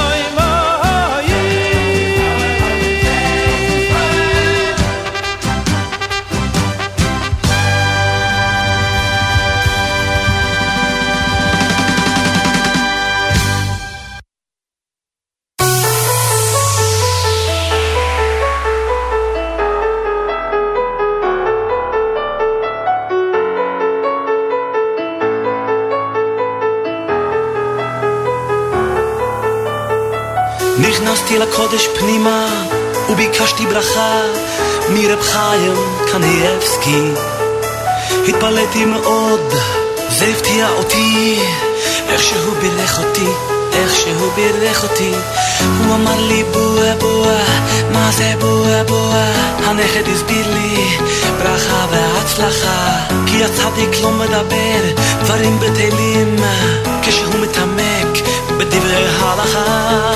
התפלאתי 38.76 38.84
מאוד, 38.84 39.40
זה 40.08 40.24
הפתיע 40.24 40.68
אותי. 40.68 41.38
איך 42.08 42.22
שהוא 42.22 42.54
בירך 42.60 42.98
אותי, 42.98 43.28
איך 43.72 43.96
שהוא 43.96 44.32
בירך 44.34 44.82
אותי. 44.82 45.12
הוא 45.78 45.94
אמר 45.94 46.20
לי 46.28 46.44
בואה 46.52 46.94
בואה, 47.00 47.44
מה 47.92 48.10
זה 48.12 48.32
בואה 48.40 48.84
בואה? 48.84 49.32
הנכד 49.66 50.08
הסביר 50.14 50.54
לי 50.54 50.98
ברכה 51.42 51.86
והצלחה. 51.90 52.92
כי 53.26 53.44
הצדיק 53.44 54.02
לא 54.02 54.10
מדבר 54.10 54.80
דברים 55.22 55.60
בטלים 55.60 56.36
כשהוא 57.02 57.34
מתעמק 57.42 58.26
בדברי 58.58 59.06
הלכה 59.20 60.12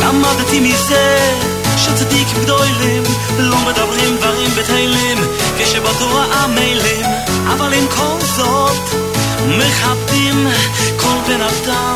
למדתי 0.00 0.60
מזה 0.60 1.18
שצדיקים 1.84 2.42
גדולים 2.42 3.02
לא 3.38 3.56
מדברים 3.58 4.16
דברים 4.16 4.50
בטלים 4.58 5.18
כשבתורה 5.58 6.24
עמלים 6.44 7.06
אבל 7.46 7.72
עם 7.72 7.86
כל 7.88 8.26
זאת 8.36 8.94
מכבדים 9.48 10.48
כל 10.96 11.18
בן 11.26 11.40
אדם 11.40 11.94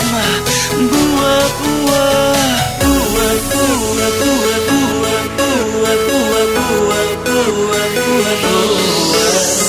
בואה 0.90 1.48
בואה 1.48 2.32
בואה 2.80 3.34
בואה 3.52 4.08
בואה 4.18 4.58
בואה 4.68 5.24
בואה 5.36 5.94
בואה 6.06 6.44
בואה 6.54 7.14
בואה 7.24 8.34
בואה 8.42 9.67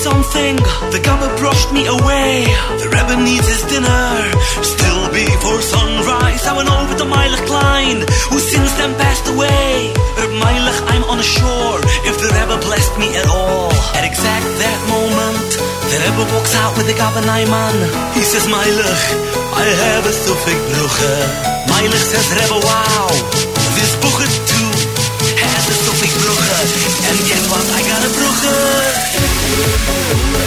something. 0.00 0.56
The 0.94 1.00
Gabba 1.04 1.28
brushed 1.36 1.72
me 1.76 1.84
away. 1.84 2.48
The 2.80 2.88
Rebbe 2.88 3.20
needs 3.20 3.44
his 3.44 3.62
dinner. 3.68 4.08
Still 4.64 5.02
before 5.12 5.60
sunrise, 5.60 6.42
I 6.48 6.56
went 6.56 6.72
over 6.72 6.94
to 7.00 7.04
Meilich 7.04 7.44
Klein, 7.44 8.00
who 8.32 8.38
since 8.40 8.72
then 8.80 8.96
passed 8.96 9.28
away. 9.28 9.92
At 10.22 10.30
Meilich, 10.40 10.80
I'm 10.88 11.04
shore. 11.20 11.80
If 12.08 12.16
the 12.16 12.32
Rebbe 12.32 12.56
blessed 12.64 12.96
me 12.96 13.12
at 13.12 13.28
all, 13.28 13.68
at 13.92 14.04
exact 14.08 14.48
that 14.64 14.80
moment, 14.88 15.48
the 15.92 15.96
Rebbe 16.00 16.24
walks 16.32 16.54
out 16.56 16.72
with 16.80 16.88
the 16.88 16.96
Gabba 16.96 17.20
Naiman. 17.28 17.76
He 18.16 18.24
says, 18.24 18.48
Meilich, 18.48 19.04
I 19.52 19.64
have 19.68 20.04
a 20.08 20.14
Sufik 20.16 20.60
Bruche. 20.72 21.14
Meilich 21.68 22.04
says, 22.08 22.26
Rebbe, 22.40 22.58
wow, 22.64 23.08
this 23.76 23.92
Buche 24.00 24.28
too 24.48 24.70
has 25.44 25.64
a 25.68 25.76
Sufik 25.84 26.12
Bruche. 26.24 26.58
And 27.04 27.16
guess 27.28 27.44
what? 27.52 27.64
I 27.76 27.80
got 27.84 28.00
a 28.00 28.10
Bruche. 28.16 28.89
Mit 29.90 30.39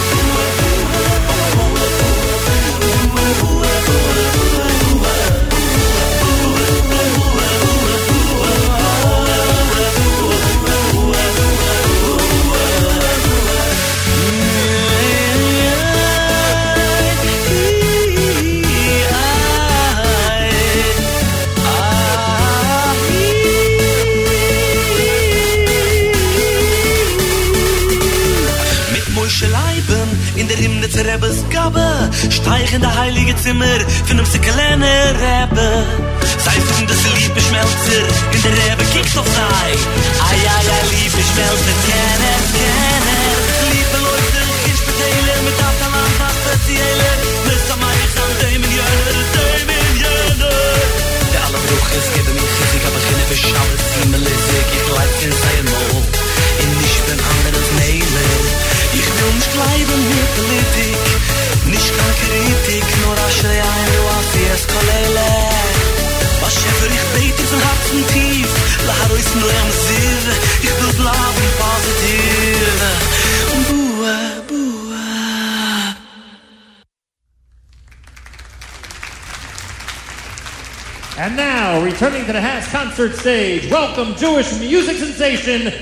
in 30.94 31.02
zur 31.02 31.12
Rebbes 31.12 31.44
Gabe 31.50 32.10
Steig 32.30 32.72
in 32.72 32.80
der 32.80 32.94
heilige 32.94 33.36
Zimmer 33.36 33.78
von 34.06 34.18
einem 34.18 34.42
kleine 34.42 34.90
Rebbe. 35.24 35.68
Sei 36.44 36.60
von 36.60 36.86
das 36.86 37.02
liebe 37.16 37.40
Schmelzer 37.40 38.04
in 38.32 38.42
der 38.42 38.52
Rebbe 38.52 38.84
kickt 38.92 39.16
auf 39.18 39.26
sei. 39.26 39.70
Ai 40.28 40.38
ai 40.54 40.64
ai 40.76 40.84
liebe 40.94 41.20
Schmelzer 41.30 41.76
kenner 41.86 42.40
kenner 42.54 43.34
Liebe 43.72 43.98
Leute 44.06 44.40
ich 44.70 44.80
beteiler 44.86 45.38
mit 45.46 45.58
Atalan 45.68 46.12
was 46.20 46.38
erzähler 46.52 47.16
Mis 47.46 47.66
am 47.74 47.82
Eich 47.90 48.14
an 48.24 48.32
Dämen 48.40 48.72
jöner 48.78 49.18
Dämen 49.34 49.90
jöner 50.02 50.58
Der 51.32 51.42
alle 51.46 51.58
Bruch 51.66 51.90
ist 51.98 52.10
gebe 52.14 52.30
mir 52.36 52.48
Chizik 52.54 52.84
aber 52.88 53.00
keine 53.06 53.24
Beschauer 53.30 53.76
Zimmel 53.94 54.22
ist 54.22 54.48
ich 54.58 54.70
ich 54.78 54.88
leid 54.94 55.16
in 55.24 55.32
sein 55.42 55.64
Mol 55.70 56.33
Nicht 56.80 57.02
bin 57.06 57.20
anderes 57.34 57.68
Ich 58.98 59.06
will 59.06 59.32
nicht 59.34 59.52
bleiben 59.52 60.00
mit 60.10 60.28
Politik 60.38 61.02
Nicht 61.66 61.90
kein 61.96 62.14
Kritik 62.22 62.86
Nur 63.02 63.16
ein 63.72 63.92
Asias 64.18 64.62
Kolele 64.72 65.30
Was 66.40 66.54
schäfer 66.54 66.88
ich 66.94 67.04
von 67.50 67.60
Herzen 67.60 68.00
tief 68.12 68.50
Lahar 68.86 69.12
ist 69.18 69.34
nur 69.34 69.50
am 69.62 69.70
Ich 70.62 70.74
will 70.80 70.94
bleiben 71.02 71.46
positiv 71.58 72.34
And 81.16 81.36
now, 81.36 81.80
returning 81.80 82.26
to 82.26 82.32
the 82.32 82.40
Haas 82.40 82.66
concert 82.68 83.14
stage, 83.14 83.70
welcome 83.70 84.16
Jewish 84.16 84.52
music 84.58 84.96
sensation, 84.96 85.72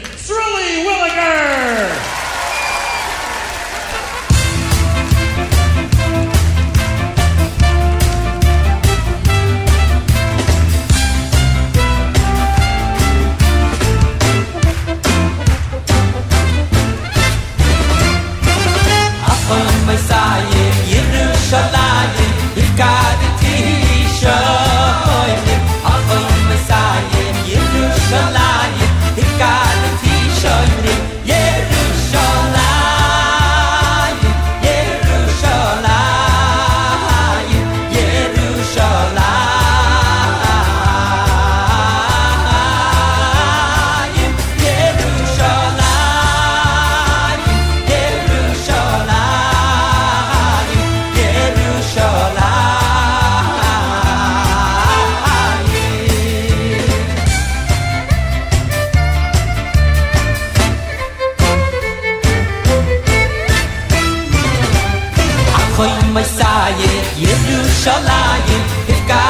khoy 65.77 65.93
may 66.15 66.24
sa 66.24 66.53
ye 66.81 66.90
ye 67.23 67.32
du 67.47 67.59
sha 67.82 67.94
la 68.09 68.20
ye 68.49 68.59
ik 68.94 69.01
ka 69.09 69.20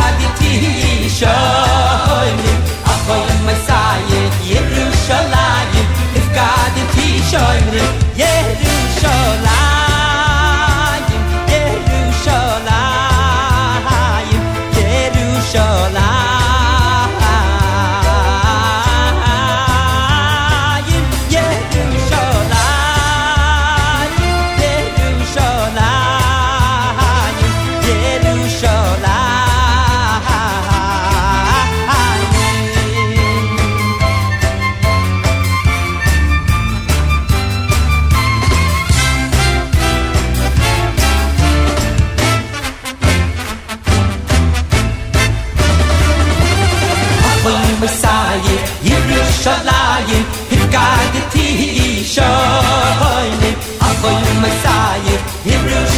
a 2.91 2.95
khoy 3.07 3.25
may 3.47 3.59
sa 3.67 3.81
ye 4.11 4.21
ye 4.51 4.59
du 4.75 4.85
sha 5.07 5.19
la 5.35 5.47
ye 5.75 5.83
ik 6.21 6.27
ka 6.37 6.49
di 6.75 6.83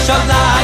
Ich 0.04 0.10
schau 0.10 0.18
nahe. 0.28 0.54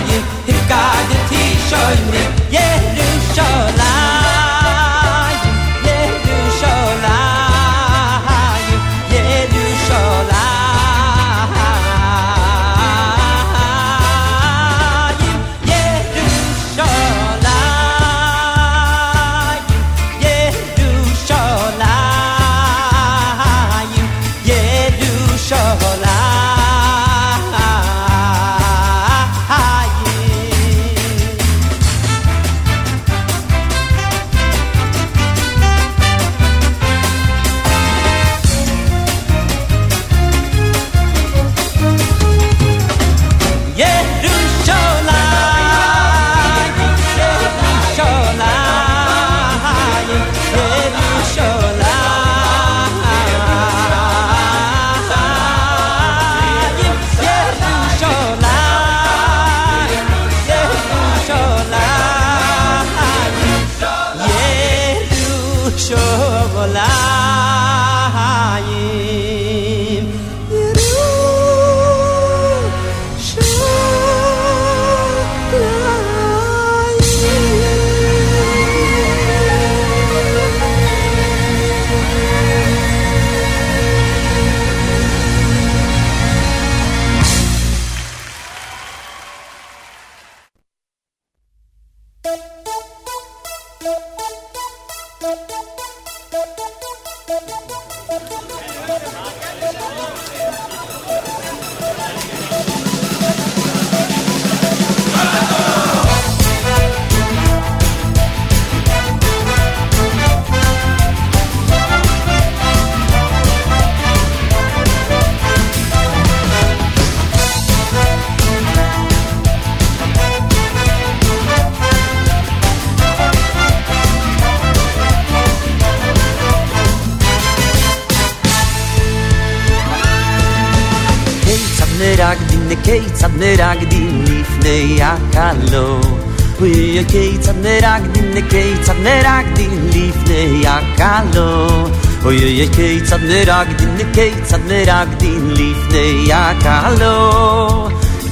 פוי 136.61 137.05
קייט 137.09 137.49
נראק 137.63 138.03
די 138.13 138.21
נקייט 138.21 138.89
נראק 139.03 139.47
די 139.55 139.69
ליפט 139.93 140.31
יא 140.63 140.71
קאלו 140.97 141.89
אוי 142.25 142.37
יא 142.37 142.67
קייט 142.77 143.13
נראק 143.13 143.69
די 143.69 143.85
נקייט 143.87 144.53
נראק 144.69 145.09
די 145.19 145.39
ליפט 145.41 145.95
יא 146.27 146.37
קאלו 146.63 147.89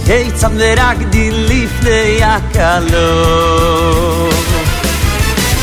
קייט 0.06 0.44
נראק 0.44 0.96
די 1.10 1.30
ליפט 1.30 1.86
יא 2.20 2.38
קאלו 2.52 3.08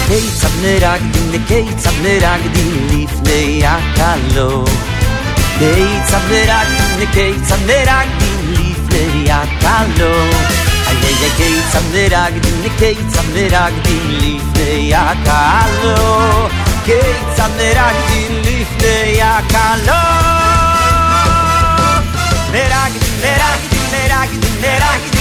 קייט 0.08 0.44
נראק 0.62 1.02
די 1.12 1.38
נקייט 1.38 1.88
נראק 2.04 2.42
די 2.54 2.72
ליפט 2.90 3.28
יא 3.62 3.70
קאלו 3.96 4.66
קייט 5.60 6.12
נראק 6.30 6.68
נראק 6.90 6.98
די 7.00 7.06
קייט 7.14 7.52
נראק 7.68 8.08
נראק 9.62 10.65
Samderak 11.76 12.34
din 12.44 12.58
litei 12.64 12.98
samderak 13.16 13.74
din 13.84 14.08
litei 14.22 14.94
aka 14.94 15.40
lolo 15.84 16.48
keit 16.88 17.28
samderak 17.38 17.96
din 18.10 18.34
litei 18.48 19.20
aka 19.20 19.68
lolo 19.88 20.36
verak 22.54 22.94
din 23.04 23.16
verak 23.24 23.62
din 23.72 23.86
verak 23.92 24.30
din 25.12 25.15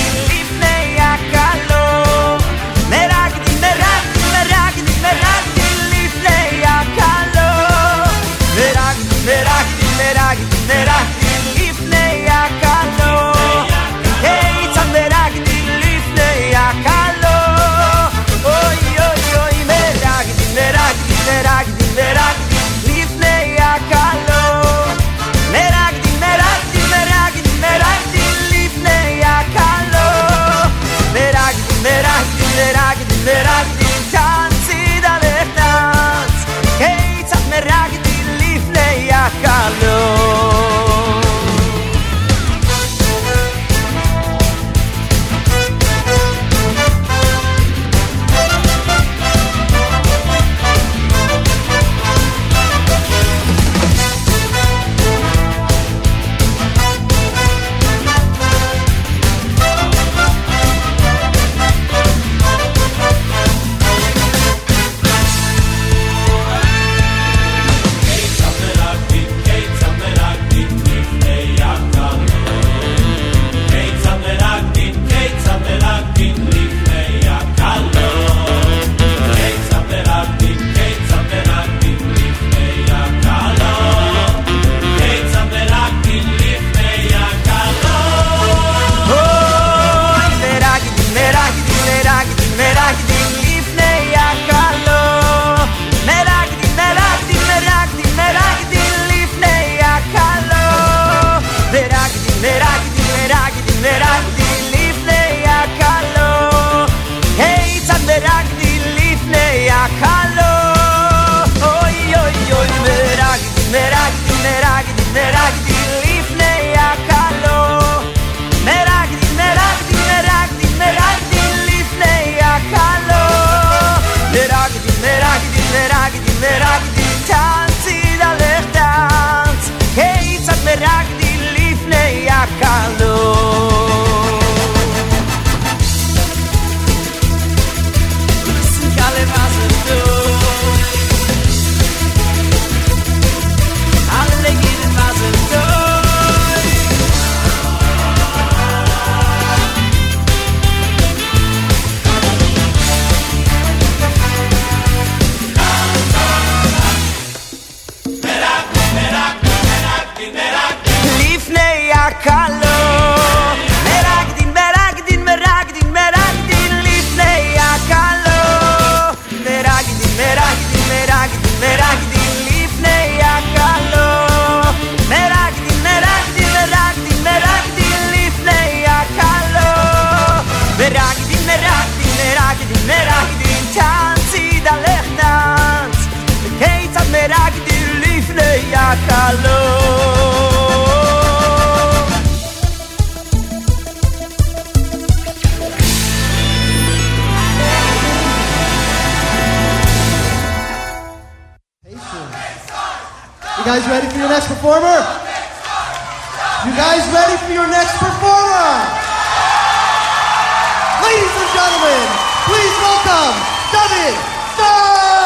gentlemen, 211.54 212.08
please 212.50 212.74
welcome 212.82 213.38
David 213.70 214.18
Starr! 214.54 215.23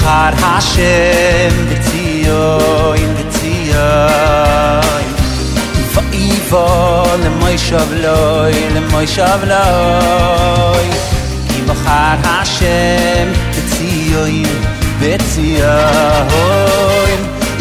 Bochar 0.00 0.34
Hashem 0.34 1.52
Vitzio 1.68 2.94
in 2.96 3.10
Vitzio 3.16 3.88
Vaivo 5.94 6.64
le 7.22 7.30
moishav 7.40 7.90
loy 8.02 8.54
le 8.74 8.80
moishav 8.92 9.42
Ki 11.48 11.60
Bochar 11.68 12.16
Hashem 12.24 13.28
Vitzio 13.54 14.22
in 14.40 14.50
Vitzio 15.00 15.76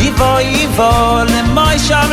Ivo 0.08 0.32
Ivo 0.40 1.24
le 1.32 1.42
moishav 1.58 2.10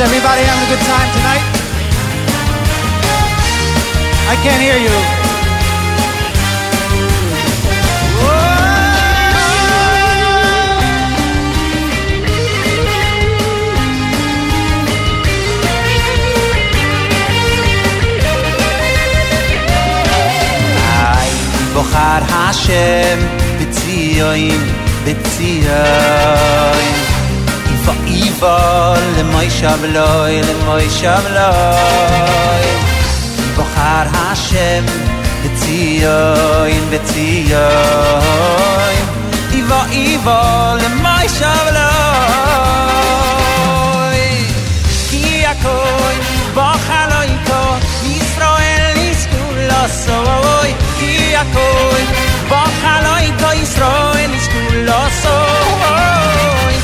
Everybody 0.00 0.40
having 0.40 0.64
a 0.64 0.70
good 0.70 0.84
time 0.86 1.10
tonight? 1.12 1.44
I 4.32 4.36
can't 4.42 4.62
hear 4.62 4.78
you. 4.80 4.96
Ay, 21.12 21.28
bochar 21.74 22.22
Hashem 22.22 23.18
betziyoin 23.58 24.60
for 27.84 27.96
evil 28.06 29.00
le 29.16 29.24
moy 29.32 29.48
shavloy 29.58 30.34
le 30.48 30.54
moy 30.66 30.86
shavloy 30.98 32.66
bochar 33.56 34.06
hashem 34.16 34.84
betzion 35.42 36.82
betzion 36.92 38.24
evil 39.58 39.84
evil 40.04 40.72
le 40.82 40.90
moy 41.04 41.26
shavloy 41.38 41.80
ki 45.10 45.24
akoy 45.52 46.16
bochaloy 46.56 47.30
ko 47.48 47.62
israel 48.16 48.96
is 49.10 49.22
kulo 49.32 49.82
soy 50.04 50.70
ki 50.98 51.14
akoy 51.42 52.02
bochaloy 52.52 53.26
ko 53.42 53.48
israel 53.64 54.30
is 54.40 54.46
kulo 54.54 55.02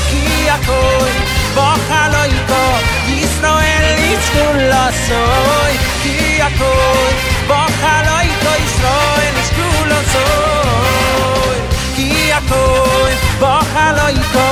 ki 0.09 0.26
asszony, 0.57 1.17
bakalaika, 1.55 2.63
Izrael 3.21 3.97
iskul 4.13 4.71
asszony, 4.87 5.75
kiakon, 6.03 7.13
bakalaika, 7.47 8.51
Izrael 8.65 9.35
iskul 9.41 9.91
asszony, 9.99 11.61
kiakon, 11.95 13.11
bakalaika, 13.39 14.49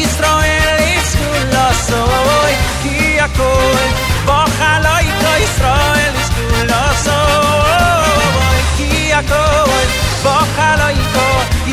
Izrael 0.00 0.78
iskul 0.96 1.56
asszony, 1.68 2.56
kiakon, 2.82 3.88
bakalaika, 4.26 5.32
Izrael 5.46 6.14
iskul 6.20 6.70
asszony, 6.86 8.62
kiakon, 8.76 9.86
bakalaika, 10.22 11.28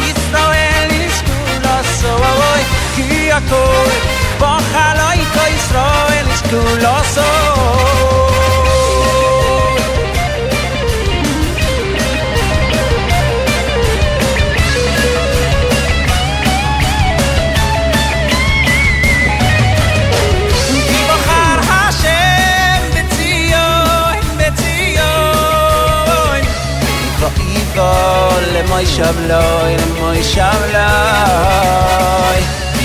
Izrael 0.09 0.89
iskul 1.05 1.65
asszony, 1.79 2.88
יא 2.99 3.35
קול, 3.49 3.91
באחל 4.39 4.97
איך 5.13 5.37
איזראעל 5.45 6.27
איז 6.31 6.41
כלוסו. 6.41 7.21
די 20.87 21.03
באхар 21.07 21.59
하שם 21.67 22.81
בציוי, 22.93 24.17
בציוי. 24.37 24.99
די 27.19 27.61
קייב 27.73 27.77
אל 28.37 28.63
מאי 28.69 30.23
שבלאי, 30.23 31.19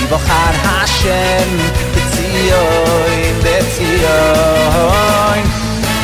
Yivochar 0.05 0.55
Hashem 0.65 1.49
B'tzioin, 1.93 3.35
b'tzioin 3.43 5.45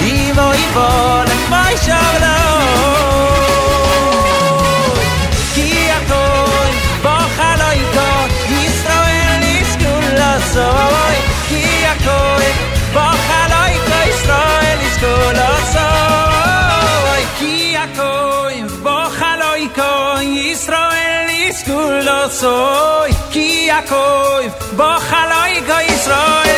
Yivo, 0.01 0.47
Yivo, 0.59 0.89
l'chmoi 1.27 1.75
shavloi 1.85 2.39
Ki 5.53 5.69
atoin, 5.97 6.73
bochaloin 7.05 7.85
ko 7.95 8.09
Yisrael 8.53 9.35
nishkun 9.45 10.05
lozoi 10.19 11.17
Ki 11.49 11.63
atoin, 11.93 12.55
bochaloin 12.97 13.79
ko 13.89 13.97
Yisroel 14.09 14.75
nishkun 14.81 15.33
lozoi 15.41 17.23
Ki 17.39 17.55
atoin, 17.85 18.65
bochaloin 18.85 19.69
ko 19.77 19.91
Yisroel 20.37 21.19
nishkun 21.29 21.93
lozoi 22.09 23.11
yakoyf 23.81 24.53
bo 24.77 24.89
khaloy 25.09 25.53
go 25.67 25.77
israel 25.93 26.50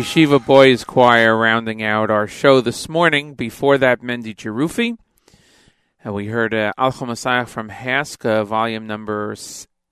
Yeshiva 0.00 0.42
Boys 0.42 0.82
Choir 0.82 1.36
rounding 1.36 1.82
out 1.82 2.10
our 2.10 2.26
show 2.26 2.62
this 2.62 2.88
morning. 2.88 3.34
Before 3.34 3.76
that, 3.76 4.00
Mendy 4.00 4.34
Jerufi. 4.34 4.96
And 6.02 6.14
we 6.14 6.28
heard 6.28 6.54
uh, 6.54 6.72
Alcha 6.78 7.06
Messiah 7.06 7.44
from 7.44 7.68
Haska, 7.68 8.46
volume 8.46 8.86
number 8.86 9.36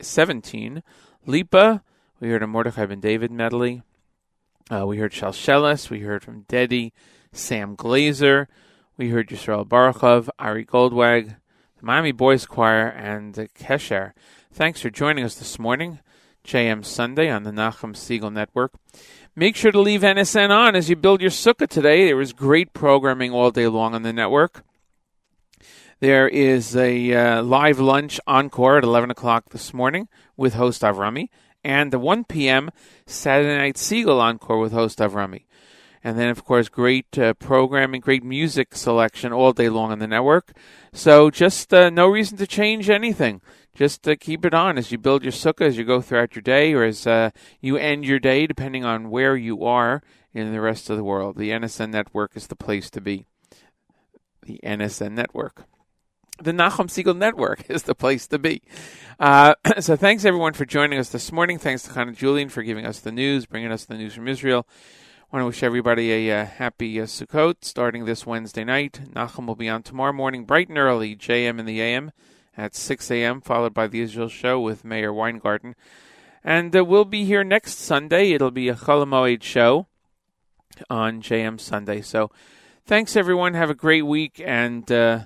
17. 0.01 0.83
Lipa, 1.27 1.83
we 2.21 2.31
heard 2.31 2.43
a 2.43 2.47
Mordechai 2.47 2.87
ben 2.87 3.01
David 3.01 3.31
medley. 3.31 3.83
Uh, 4.71 4.87
we 4.87 4.97
heard 4.97 5.13
Shalshelis, 5.13 5.91
we 5.91 6.01
heard 6.01 6.23
from 6.25 6.45
Dedi, 6.45 6.93
Sam 7.31 7.75
Glaser, 7.75 8.49
we 8.97 9.11
heard 9.11 9.29
Yisrael 9.29 9.69
Baruchov, 9.69 10.31
Ari 10.39 10.65
Goldwag, 10.65 11.37
the 11.79 11.85
Miami 11.85 12.13
Boys 12.13 12.47
Choir, 12.47 12.87
and 12.87 13.39
uh, 13.39 13.45
Kesher. 13.49 14.13
Thanks 14.51 14.81
for 14.81 14.89
joining 14.89 15.27
us 15.27 15.35
this 15.35 15.59
morning. 15.59 15.99
JM 16.49 16.83
Sunday 16.83 17.29
on 17.29 17.43
the 17.43 17.51
Nachum 17.51 17.95
Segal 17.95 18.33
Network. 18.33 18.73
Make 19.39 19.55
sure 19.55 19.71
to 19.71 19.81
leave 19.81 20.01
NSN 20.01 20.51
on 20.51 20.75
as 20.75 20.91
you 20.91 20.97
build 20.97 21.21
your 21.21 21.31
sukkah 21.31 21.69
today. 21.69 22.07
There 22.07 22.21
is 22.21 22.33
great 22.33 22.73
programming 22.73 23.31
all 23.31 23.53
day 23.53 23.69
long 23.69 23.95
on 23.95 24.03
the 24.03 24.13
network. 24.13 24.65
There 26.01 26.27
is 26.27 26.75
a 26.75 27.15
uh, 27.15 27.43
live 27.45 27.79
lunch 27.79 28.19
encore 28.27 28.79
at 28.79 28.83
11 28.83 29.13
o'clock 29.13 29.51
this 29.51 29.73
morning 29.73 30.09
with 30.37 30.55
host 30.55 30.83
Avrami, 30.83 31.29
and 31.63 31.93
the 31.93 32.01
1 32.01 32.25
p.m. 32.25 32.71
Saturday 33.07 33.57
Night 33.57 33.77
Segal 33.77 34.21
encore 34.21 34.59
with 34.59 34.73
host 34.73 34.99
Avrami. 34.99 35.45
And 36.03 36.19
then, 36.19 36.31
of 36.31 36.45
course, 36.45 36.69
great 36.69 37.17
uh, 37.17 37.35
programming, 37.35 38.01
great 38.01 38.25
music 38.25 38.75
selection 38.75 39.33
all 39.33 39.53
day 39.53 39.69
long 39.69 39.93
on 39.93 40.01
the 40.01 40.09
network. 40.09 40.51
So 40.93 41.31
just 41.31 41.73
uh, 41.73 41.91
no 41.91 42.09
reason 42.09 42.39
to 42.39 42.47
change 42.49 42.91
anything. 42.91 43.41
Just 43.79 44.09
uh, 44.09 44.17
keep 44.19 44.45
it 44.45 44.55
on 44.55 44.77
as 44.77 44.91
you 44.91 44.99
build 44.99 45.23
your 45.23 45.31
sukkah, 45.31 45.65
as 45.65 45.79
you 45.79 45.85
go 45.85 46.01
throughout 46.01 46.35
your 46.35 46.43
day, 46.43 46.75
or 46.75 46.83
as 46.83 47.07
uh, 47.07 47.31
you 47.61 47.77
end 47.77 48.05
your 48.05 48.19
day, 48.19 48.45
depending 48.45 48.85
on 48.85 49.09
where 49.09 49.37
you 49.37 49.65
are 49.65 50.03
in 50.35 50.53
the 50.53 50.61
rest 50.61 50.91
of 50.91 50.97
the 50.97 51.05
world. 51.05 51.37
The 51.37 51.51
NSN 51.51 51.91
network 51.91 52.33
is 52.35 52.49
the 52.49 52.57
place 52.57 52.91
to 52.91 53.01
be. 53.01 53.27
The 54.43 54.59
NSN 54.65 55.13
network. 55.13 55.67
The 56.43 56.51
Nachum 56.51 56.89
Segal 56.89 57.17
Network 57.17 57.67
is 57.71 57.85
the 57.85 57.95
place 57.95 58.27
to 58.27 58.39
be. 58.41 58.63
Uh, 59.21 59.55
so 59.79 59.95
thanks 59.95 60.25
everyone 60.25 60.55
for 60.55 60.65
joining 60.65 60.99
us 60.99 61.11
this 61.11 61.31
morning. 61.31 61.57
Thanks 61.57 61.85
to 61.85 61.93
Hannah 61.93 62.11
Julian 62.11 62.49
for 62.49 62.65
giving 62.65 62.85
us 62.85 62.99
the 62.99 63.13
news, 63.13 63.47
bringing 63.47 63.71
us 63.71 63.85
the 63.85 63.95
news 63.95 64.13
from 64.13 64.27
Israel. 64.27 64.67
I 65.31 65.37
want 65.37 65.43
to 65.43 65.47
wish 65.47 65.63
everybody 65.63 66.29
a 66.29 66.41
uh, 66.41 66.47
happy 66.47 67.01
uh, 67.01 67.05
Sukkot 67.05 67.59
starting 67.61 68.07
this 68.07 68.27
Wednesday 68.27 68.65
night. 68.65 69.03
Nachum 69.13 69.47
will 69.47 69.55
be 69.55 69.69
on 69.69 69.85
tomorrow 69.85 70.13
morning, 70.13 70.47
bright 70.47 70.69
and 70.69 70.79
early, 70.79 71.15
JM 71.15 71.61
in 71.61 71.65
the 71.65 71.81
AM 71.81 72.11
at 72.59 72.75
6 72.75 73.11
a.m., 73.13 73.41
followed 73.41 73.73
by 73.73 73.87
the 73.87 74.01
Israel 74.01 74.29
Show 74.29 74.61
with 74.61 74.85
Meir 74.85 75.13
Weingarten. 75.13 75.77
And 76.43 76.75
uh, 76.77 76.85
we'll 76.85 77.05
be 77.05 77.25
here 77.25 77.45
next 77.45 77.79
Sunday. 77.79 78.33
It'll 78.33 78.51
be 78.51 78.69
a 78.69 78.75
Chol 78.75 79.05
Hamoed 79.05 79.43
show 79.43 79.87
on 80.91 81.23
JM 81.23 81.61
Sunday. 81.61 82.03
So 82.03 82.31
thanks, 82.85 83.17
everyone. 83.17 83.55
Have 83.55 83.71
a 83.71 83.75
great 83.75 84.03
week, 84.03 84.43
and 84.45 84.91
uh, 84.91 85.21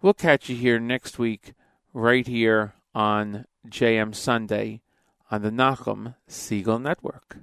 we'll 0.00 0.14
catch 0.14 0.48
you 0.48 0.56
here 0.56 0.80
next 0.80 1.18
week, 1.18 1.52
right 1.92 2.26
here 2.26 2.72
on 2.94 3.44
JM 3.68 4.14
Sunday 4.14 4.80
on 5.30 5.42
the 5.42 5.50
Nachum 5.50 6.14
Segal 6.28 6.80
Network. 6.80 7.36